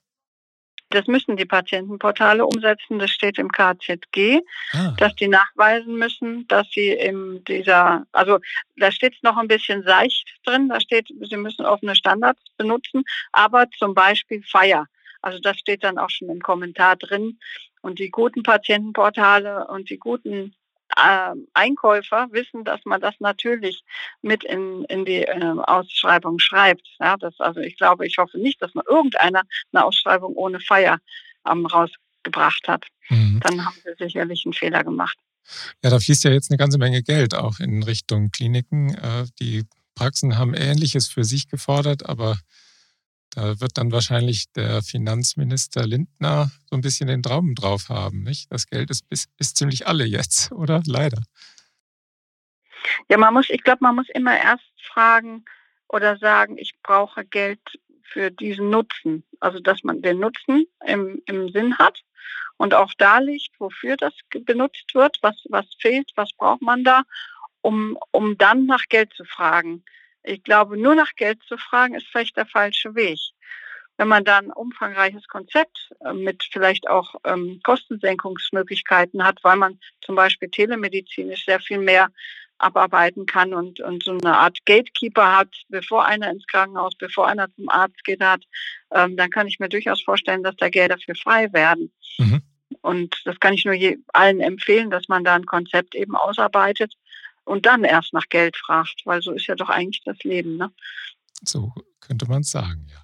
Das 0.93 1.07
müssen 1.07 1.37
die 1.37 1.45
Patientenportale 1.45 2.45
umsetzen. 2.45 2.99
Das 2.99 3.09
steht 3.09 3.39
im 3.39 3.51
KZG, 3.51 4.41
ah. 4.73 4.93
dass 4.97 5.15
die 5.15 5.27
nachweisen 5.27 5.97
müssen, 5.97 6.47
dass 6.47 6.69
sie 6.69 6.89
in 6.89 7.43
dieser, 7.45 8.05
also 8.11 8.37
da 8.77 8.91
steht 8.91 9.15
es 9.15 9.23
noch 9.23 9.35
ein 9.37 9.47
bisschen 9.47 9.83
seicht 9.83 10.29
drin. 10.45 10.69
Da 10.69 10.79
steht, 10.79 11.07
sie 11.07 11.37
müssen 11.37 11.65
offene 11.65 11.95
Standards 11.95 12.41
benutzen, 12.57 13.03
aber 13.31 13.67
zum 13.79 13.95
Beispiel 13.95 14.43
Fire. 14.43 14.85
Also 15.23 15.39
das 15.39 15.57
steht 15.57 15.83
dann 15.83 15.97
auch 15.97 16.11
schon 16.11 16.29
im 16.29 16.41
Kommentar 16.41 16.95
drin. 16.95 17.39
Und 17.81 17.97
die 17.97 18.11
guten 18.11 18.43
Patientenportale 18.43 19.67
und 19.67 19.89
die 19.89 19.97
guten 19.97 20.53
äh, 20.97 21.35
Einkäufer 21.53 22.27
wissen, 22.31 22.63
dass 22.63 22.81
man 22.85 23.01
das 23.01 23.15
natürlich 23.19 23.83
mit 24.21 24.43
in, 24.43 24.85
in 24.85 25.05
die 25.05 25.23
äh, 25.23 25.55
Ausschreibung 25.63 26.39
schreibt. 26.39 26.87
Ja, 26.99 27.17
das, 27.17 27.39
also 27.39 27.59
ich 27.59 27.77
glaube, 27.77 28.05
ich 28.05 28.17
hoffe 28.17 28.37
nicht, 28.37 28.61
dass 28.61 28.73
man 28.73 28.85
irgendeiner 28.89 29.43
eine 29.71 29.85
Ausschreibung 29.85 30.33
ohne 30.35 30.59
Feier 30.59 30.99
ähm, 31.49 31.65
rausgebracht 31.65 32.67
hat. 32.67 32.85
Mhm. 33.09 33.39
Dann 33.43 33.65
haben 33.65 33.75
sie 33.83 33.91
sicherlich 33.97 34.43
einen 34.45 34.53
Fehler 34.53 34.83
gemacht. 34.83 35.17
Ja, 35.83 35.89
da 35.89 35.99
fließt 35.99 36.23
ja 36.23 36.31
jetzt 36.31 36.51
eine 36.51 36.57
ganze 36.57 36.77
Menge 36.77 37.03
Geld 37.03 37.35
auch 37.35 37.59
in 37.59 37.83
Richtung 37.83 38.31
Kliniken. 38.31 38.93
Äh, 38.95 39.25
die 39.39 39.65
Praxen 39.95 40.37
haben 40.37 40.53
Ähnliches 40.53 41.07
für 41.07 41.23
sich 41.23 41.49
gefordert, 41.49 42.07
aber 42.07 42.37
da 43.35 43.59
wird 43.59 43.77
dann 43.77 43.91
wahrscheinlich 43.91 44.51
der 44.53 44.81
Finanzminister 44.81 45.85
Lindner 45.85 46.51
so 46.69 46.75
ein 46.75 46.81
bisschen 46.81 47.07
den 47.07 47.23
Traum 47.23 47.55
drauf 47.55 47.89
haben. 47.89 48.23
Nicht? 48.23 48.51
Das 48.51 48.67
Geld 48.67 48.89
ist, 48.89 49.09
bis, 49.09 49.25
ist 49.37 49.57
ziemlich 49.57 49.87
alle 49.87 50.05
jetzt, 50.05 50.51
oder? 50.53 50.81
Leider. 50.85 51.21
Ja, 53.09 53.17
man 53.17 53.33
muss, 53.33 53.49
ich 53.49 53.63
glaube, 53.63 53.79
man 53.81 53.95
muss 53.95 54.09
immer 54.13 54.37
erst 54.37 54.63
fragen 54.91 55.45
oder 55.87 56.17
sagen, 56.17 56.57
ich 56.57 56.73
brauche 56.83 57.25
Geld 57.25 57.61
für 58.03 58.29
diesen 58.29 58.69
Nutzen. 58.69 59.23
Also, 59.39 59.59
dass 59.59 59.83
man 59.83 60.01
den 60.01 60.19
Nutzen 60.19 60.65
im, 60.85 61.21
im 61.25 61.49
Sinn 61.49 61.77
hat 61.77 62.03
und 62.57 62.73
auch 62.73 62.93
da 62.97 63.19
liegt, 63.19 63.59
wofür 63.59 63.97
das 63.97 64.13
benutzt 64.45 64.93
wird, 64.93 65.17
was, 65.21 65.35
was 65.49 65.65
fehlt, 65.79 66.11
was 66.15 66.31
braucht 66.33 66.61
man 66.61 66.83
da, 66.83 67.03
um, 67.61 67.97
um 68.11 68.37
dann 68.37 68.65
nach 68.65 68.85
Geld 68.89 69.13
zu 69.13 69.25
fragen. 69.25 69.83
Ich 70.23 70.43
glaube, 70.43 70.77
nur 70.77 70.95
nach 70.95 71.13
Geld 71.15 71.41
zu 71.43 71.57
fragen, 71.57 71.95
ist 71.95 72.07
vielleicht 72.07 72.37
der 72.37 72.45
falsche 72.45 72.95
Weg. 72.95 73.19
Wenn 73.97 74.07
man 74.07 74.23
dann 74.23 74.45
ein 74.45 74.51
umfangreiches 74.51 75.27
Konzept 75.27 75.91
äh, 76.03 76.13
mit 76.13 76.43
vielleicht 76.51 76.89
auch 76.89 77.15
ähm, 77.25 77.59
Kostensenkungsmöglichkeiten 77.63 79.23
hat, 79.23 79.43
weil 79.43 79.57
man 79.57 79.79
zum 80.01 80.15
Beispiel 80.15 80.49
telemedizinisch 80.49 81.45
sehr 81.45 81.59
viel 81.59 81.77
mehr 81.77 82.09
abarbeiten 82.57 83.25
kann 83.25 83.53
und, 83.53 83.81
und 83.81 84.03
so 84.03 84.11
eine 84.11 84.37
Art 84.37 84.65
Gatekeeper 84.65 85.37
hat, 85.37 85.49
bevor 85.69 86.05
einer 86.05 86.31
ins 86.31 86.47
Krankenhaus, 86.47 86.95
bevor 86.95 87.27
einer 87.27 87.53
zum 87.55 87.69
Arzt 87.69 88.03
geht 88.03 88.21
hat, 88.21 88.43
ähm, 88.91 89.17
dann 89.17 89.29
kann 89.29 89.47
ich 89.47 89.59
mir 89.59 89.69
durchaus 89.69 90.01
vorstellen, 90.01 90.43
dass 90.43 90.55
da 90.55 90.69
Gelder 90.69 90.97
für 90.97 91.15
frei 91.15 91.51
werden. 91.51 91.91
Mhm. 92.17 92.41
Und 92.81 93.21
das 93.25 93.39
kann 93.39 93.53
ich 93.53 93.65
nur 93.65 93.75
allen 94.13 94.39
empfehlen, 94.39 94.89
dass 94.89 95.07
man 95.07 95.23
da 95.23 95.35
ein 95.35 95.45
Konzept 95.45 95.93
eben 95.93 96.15
ausarbeitet 96.15 96.93
und 97.45 97.65
dann 97.65 97.83
erst 97.83 98.13
nach 98.13 98.29
Geld 98.29 98.55
fragt, 98.57 99.01
weil 99.05 99.21
so 99.21 99.31
ist 99.31 99.47
ja 99.47 99.55
doch 99.55 99.69
eigentlich 99.69 100.03
das 100.05 100.17
Leben. 100.23 100.57
Ne? 100.57 100.71
So 101.43 101.73
könnte 101.99 102.27
man 102.27 102.41
es 102.41 102.51
sagen, 102.51 102.87
ja. 102.89 103.03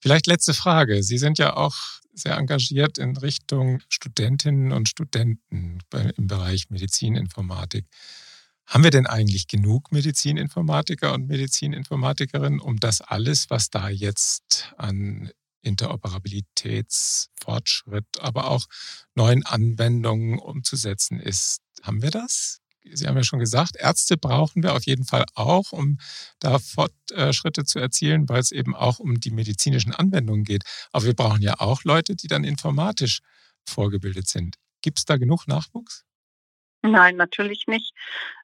Vielleicht 0.00 0.26
letzte 0.26 0.52
Frage. 0.52 1.04
Sie 1.04 1.18
sind 1.18 1.38
ja 1.38 1.54
auch 1.54 1.76
sehr 2.12 2.36
engagiert 2.36 2.98
in 2.98 3.16
Richtung 3.16 3.80
Studentinnen 3.88 4.72
und 4.72 4.88
Studenten 4.88 5.78
im 5.92 6.26
Bereich 6.26 6.70
Medizininformatik. 6.70 7.86
Haben 8.66 8.82
wir 8.84 8.90
denn 8.90 9.06
eigentlich 9.06 9.48
genug 9.48 9.90
Medizininformatiker 9.92 11.14
und 11.14 11.28
Medizininformatikerinnen, 11.28 12.60
um 12.60 12.78
das 12.78 13.00
alles, 13.00 13.48
was 13.50 13.70
da 13.70 13.88
jetzt 13.88 14.72
an 14.76 15.30
Interoperabilitätsfortschritt, 15.62 18.20
aber 18.20 18.48
auch 18.48 18.66
neuen 19.14 19.46
Anwendungen 19.46 20.38
umzusetzen 20.38 21.18
ist? 21.20 21.62
Haben 21.82 22.02
wir 22.02 22.10
das? 22.10 22.61
Sie 22.84 23.06
haben 23.06 23.16
ja 23.16 23.22
schon 23.22 23.38
gesagt, 23.38 23.76
Ärzte 23.76 24.16
brauchen 24.16 24.62
wir 24.62 24.74
auf 24.74 24.84
jeden 24.84 25.04
Fall 25.04 25.24
auch, 25.34 25.72
um 25.72 25.98
da 26.40 26.58
Fortschritte 26.58 27.64
zu 27.64 27.78
erzielen, 27.78 28.28
weil 28.28 28.40
es 28.40 28.50
eben 28.50 28.74
auch 28.74 28.98
um 28.98 29.20
die 29.20 29.30
medizinischen 29.30 29.94
Anwendungen 29.94 30.44
geht. 30.44 30.64
Aber 30.92 31.04
wir 31.04 31.14
brauchen 31.14 31.42
ja 31.42 31.54
auch 31.58 31.84
Leute, 31.84 32.16
die 32.16 32.26
dann 32.26 32.44
informatisch 32.44 33.20
vorgebildet 33.68 34.28
sind. 34.28 34.56
Gibt 34.82 34.98
es 34.98 35.04
da 35.04 35.16
genug 35.16 35.46
Nachwuchs? 35.46 36.04
Nein, 36.82 37.16
natürlich 37.16 37.68
nicht. 37.68 37.94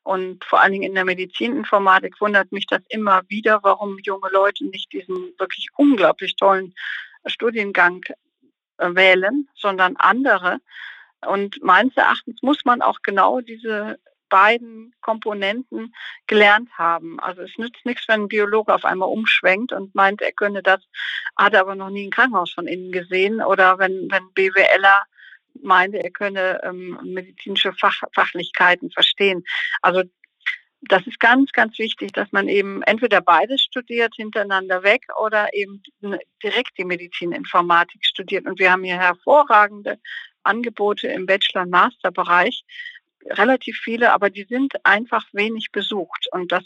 Und 0.04 0.44
vor 0.44 0.60
allen 0.60 0.72
Dingen 0.72 0.84
in 0.84 0.94
der 0.94 1.04
Medizininformatik 1.04 2.20
wundert 2.20 2.52
mich 2.52 2.66
das 2.66 2.82
immer 2.88 3.22
wieder, 3.28 3.60
warum 3.62 3.98
junge 3.98 4.30
Leute 4.30 4.64
nicht 4.66 4.92
diesen 4.92 5.34
wirklich 5.38 5.68
unglaublich 5.76 6.36
tollen 6.36 6.72
Studiengang 7.26 8.04
äh, 8.78 8.94
wählen, 8.94 9.48
sondern 9.56 9.96
andere. 9.96 10.58
Und 11.26 11.60
meines 11.62 11.96
Erachtens 11.96 12.40
muss 12.42 12.64
man 12.64 12.80
auch 12.80 13.00
genau 13.02 13.40
diese 13.40 13.98
beiden 14.28 14.94
Komponenten 15.00 15.94
gelernt 16.26 16.70
haben. 16.76 17.18
Also 17.20 17.42
es 17.42 17.56
nützt 17.58 17.84
nichts, 17.84 18.08
wenn 18.08 18.22
ein 18.22 18.28
Biologe 18.28 18.74
auf 18.74 18.84
einmal 18.84 19.08
umschwenkt 19.08 19.72
und 19.72 19.94
meint, 19.94 20.22
er 20.22 20.32
könne 20.32 20.62
das, 20.62 20.80
hat 21.36 21.54
aber 21.54 21.74
noch 21.74 21.90
nie 21.90 22.06
ein 22.06 22.10
Krankenhaus 22.10 22.52
von 22.52 22.66
innen 22.66 22.92
gesehen. 22.92 23.42
Oder 23.42 23.78
wenn, 23.78 24.08
wenn 24.10 24.32
BWLer 24.34 25.02
meinte, 25.62 26.02
er 26.02 26.10
könne 26.10 26.60
ähm, 26.62 26.98
medizinische 27.02 27.72
Fach, 27.72 28.02
Fachlichkeiten 28.14 28.90
verstehen. 28.90 29.44
Also 29.82 30.02
das 30.82 31.06
ist 31.06 31.18
ganz, 31.18 31.52
ganz 31.52 31.78
wichtig, 31.78 32.12
dass 32.12 32.30
man 32.30 32.48
eben 32.48 32.82
entweder 32.82 33.20
beides 33.20 33.62
studiert 33.62 34.14
hintereinander 34.14 34.82
weg 34.82 35.06
oder 35.20 35.52
eben 35.52 35.82
direkt 36.42 36.78
die 36.78 36.84
Medizininformatik 36.84 38.04
studiert. 38.04 38.46
Und 38.46 38.58
wir 38.58 38.70
haben 38.70 38.84
hier 38.84 38.98
hervorragende 38.98 39.98
Angebote 40.44 41.08
im 41.08 41.26
Bachelor- 41.26 41.62
und 41.62 41.70
Masterbereich, 41.70 42.64
relativ 43.26 43.78
viele, 43.78 44.12
aber 44.12 44.30
die 44.30 44.44
sind 44.44 44.74
einfach 44.84 45.26
wenig 45.32 45.70
besucht. 45.72 46.28
Und 46.32 46.52
das 46.52 46.64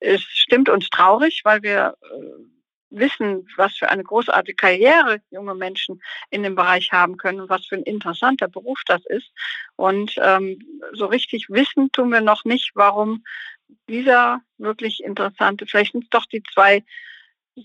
ist, 0.00 0.26
stimmt 0.30 0.68
uns 0.68 0.88
traurig, 0.90 1.42
weil 1.44 1.62
wir 1.62 1.96
äh, 2.02 2.44
wissen, 2.90 3.48
was 3.56 3.76
für 3.76 3.88
eine 3.88 4.04
großartige 4.04 4.56
Karriere 4.56 5.20
junge 5.30 5.54
Menschen 5.54 6.00
in 6.30 6.42
dem 6.42 6.54
Bereich 6.54 6.92
haben 6.92 7.16
können 7.16 7.40
und 7.40 7.50
was 7.50 7.66
für 7.66 7.76
ein 7.76 7.82
interessanter 7.82 8.48
Beruf 8.48 8.80
das 8.86 9.04
ist. 9.06 9.32
Und 9.76 10.14
ähm, 10.22 10.58
so 10.92 11.06
richtig 11.06 11.48
wissen 11.48 11.90
tun 11.92 12.10
wir 12.10 12.20
noch 12.20 12.44
nicht, 12.44 12.72
warum 12.74 13.24
dieser 13.88 14.40
wirklich 14.58 15.02
interessante, 15.02 15.66
vielleicht 15.66 15.92
sind 15.92 16.04
es 16.04 16.10
doch 16.10 16.26
die 16.26 16.42
zwei 16.52 16.84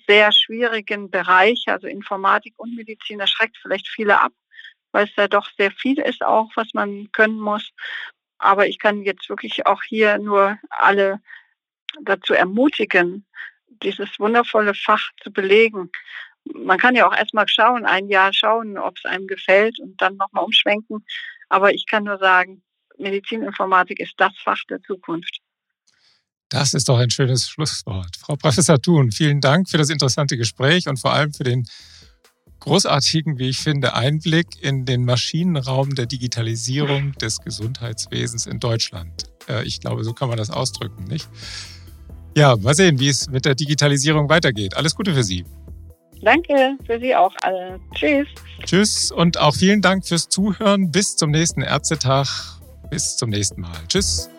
sehr 0.07 0.31
schwierigen 0.31 1.09
Bereiche, 1.09 1.71
also 1.71 1.87
Informatik 1.87 2.53
und 2.57 2.75
Medizin, 2.75 3.19
das 3.19 3.31
schreckt 3.31 3.57
vielleicht 3.57 3.87
viele 3.87 4.19
ab, 4.19 4.31
weil 4.91 5.05
es 5.05 5.15
ja 5.15 5.27
doch 5.27 5.49
sehr 5.57 5.71
viel 5.71 5.99
ist 5.99 6.23
auch, 6.23 6.49
was 6.55 6.73
man 6.73 7.11
können 7.11 7.39
muss. 7.39 7.71
Aber 8.37 8.67
ich 8.67 8.79
kann 8.79 9.03
jetzt 9.03 9.29
wirklich 9.29 9.65
auch 9.65 9.83
hier 9.83 10.17
nur 10.17 10.57
alle 10.69 11.19
dazu 12.01 12.33
ermutigen, 12.33 13.25
dieses 13.83 14.19
wundervolle 14.19 14.73
Fach 14.73 15.11
zu 15.21 15.31
belegen. 15.31 15.89
Man 16.53 16.77
kann 16.77 16.95
ja 16.95 17.07
auch 17.07 17.15
erstmal 17.15 17.47
schauen, 17.47 17.85
ein 17.85 18.07
Jahr 18.07 18.33
schauen, 18.33 18.77
ob 18.77 18.97
es 18.97 19.05
einem 19.05 19.27
gefällt 19.27 19.79
und 19.79 20.01
dann 20.01 20.15
nochmal 20.15 20.45
umschwenken. 20.45 21.05
Aber 21.49 21.73
ich 21.73 21.85
kann 21.85 22.05
nur 22.05 22.17
sagen, 22.17 22.63
Medizininformatik 22.97 23.99
ist 23.99 24.13
das 24.17 24.33
Fach 24.43 24.63
der 24.69 24.81
Zukunft. 24.81 25.39
Das 26.49 26.73
ist 26.73 26.89
doch 26.89 26.97
ein 26.97 27.11
schönes 27.11 27.47
Schlusswort. 27.47 28.17
Frau 28.17 28.35
Professor 28.35 28.81
Thun, 28.81 29.11
vielen 29.11 29.39
Dank 29.39 29.69
für 29.69 29.77
das 29.77 29.89
interessante 29.89 30.35
Gespräch 30.35 30.87
und 30.87 30.97
vor 30.97 31.13
allem 31.13 31.31
für 31.31 31.43
den 31.43 31.67
großartigen, 32.59 33.39
wie 33.39 33.49
ich 33.49 33.57
finde, 33.57 33.93
Einblick 33.93 34.47
in 34.61 34.85
den 34.85 35.05
Maschinenraum 35.05 35.95
der 35.95 36.05
Digitalisierung 36.05 37.13
des 37.13 37.39
Gesundheitswesens 37.39 38.45
in 38.45 38.59
Deutschland. 38.59 39.25
Äh, 39.47 39.65
ich 39.65 39.79
glaube, 39.79 40.03
so 40.03 40.13
kann 40.13 40.29
man 40.29 40.37
das 40.37 40.49
ausdrücken, 40.49 41.05
nicht? 41.05 41.27
Ja, 42.35 42.55
mal 42.57 42.75
sehen, 42.75 42.99
wie 42.99 43.09
es 43.09 43.29
mit 43.29 43.45
der 43.45 43.55
Digitalisierung 43.55 44.29
weitergeht. 44.29 44.77
Alles 44.77 44.95
Gute 44.95 45.13
für 45.13 45.23
Sie. 45.23 45.45
Danke, 46.21 46.77
für 46.85 46.99
Sie 46.99 47.15
auch 47.15 47.33
alle. 47.43 47.79
Tschüss. 47.95 48.27
Tschüss 48.65 49.11
und 49.11 49.39
auch 49.39 49.55
vielen 49.55 49.81
Dank 49.81 50.05
fürs 50.05 50.27
Zuhören. 50.27 50.91
Bis 50.91 51.15
zum 51.15 51.31
nächsten 51.31 51.61
Ärztetag. 51.61 52.27
Bis 52.89 53.17
zum 53.17 53.29
nächsten 53.29 53.61
Mal. 53.61 53.77
Tschüss. 53.87 54.29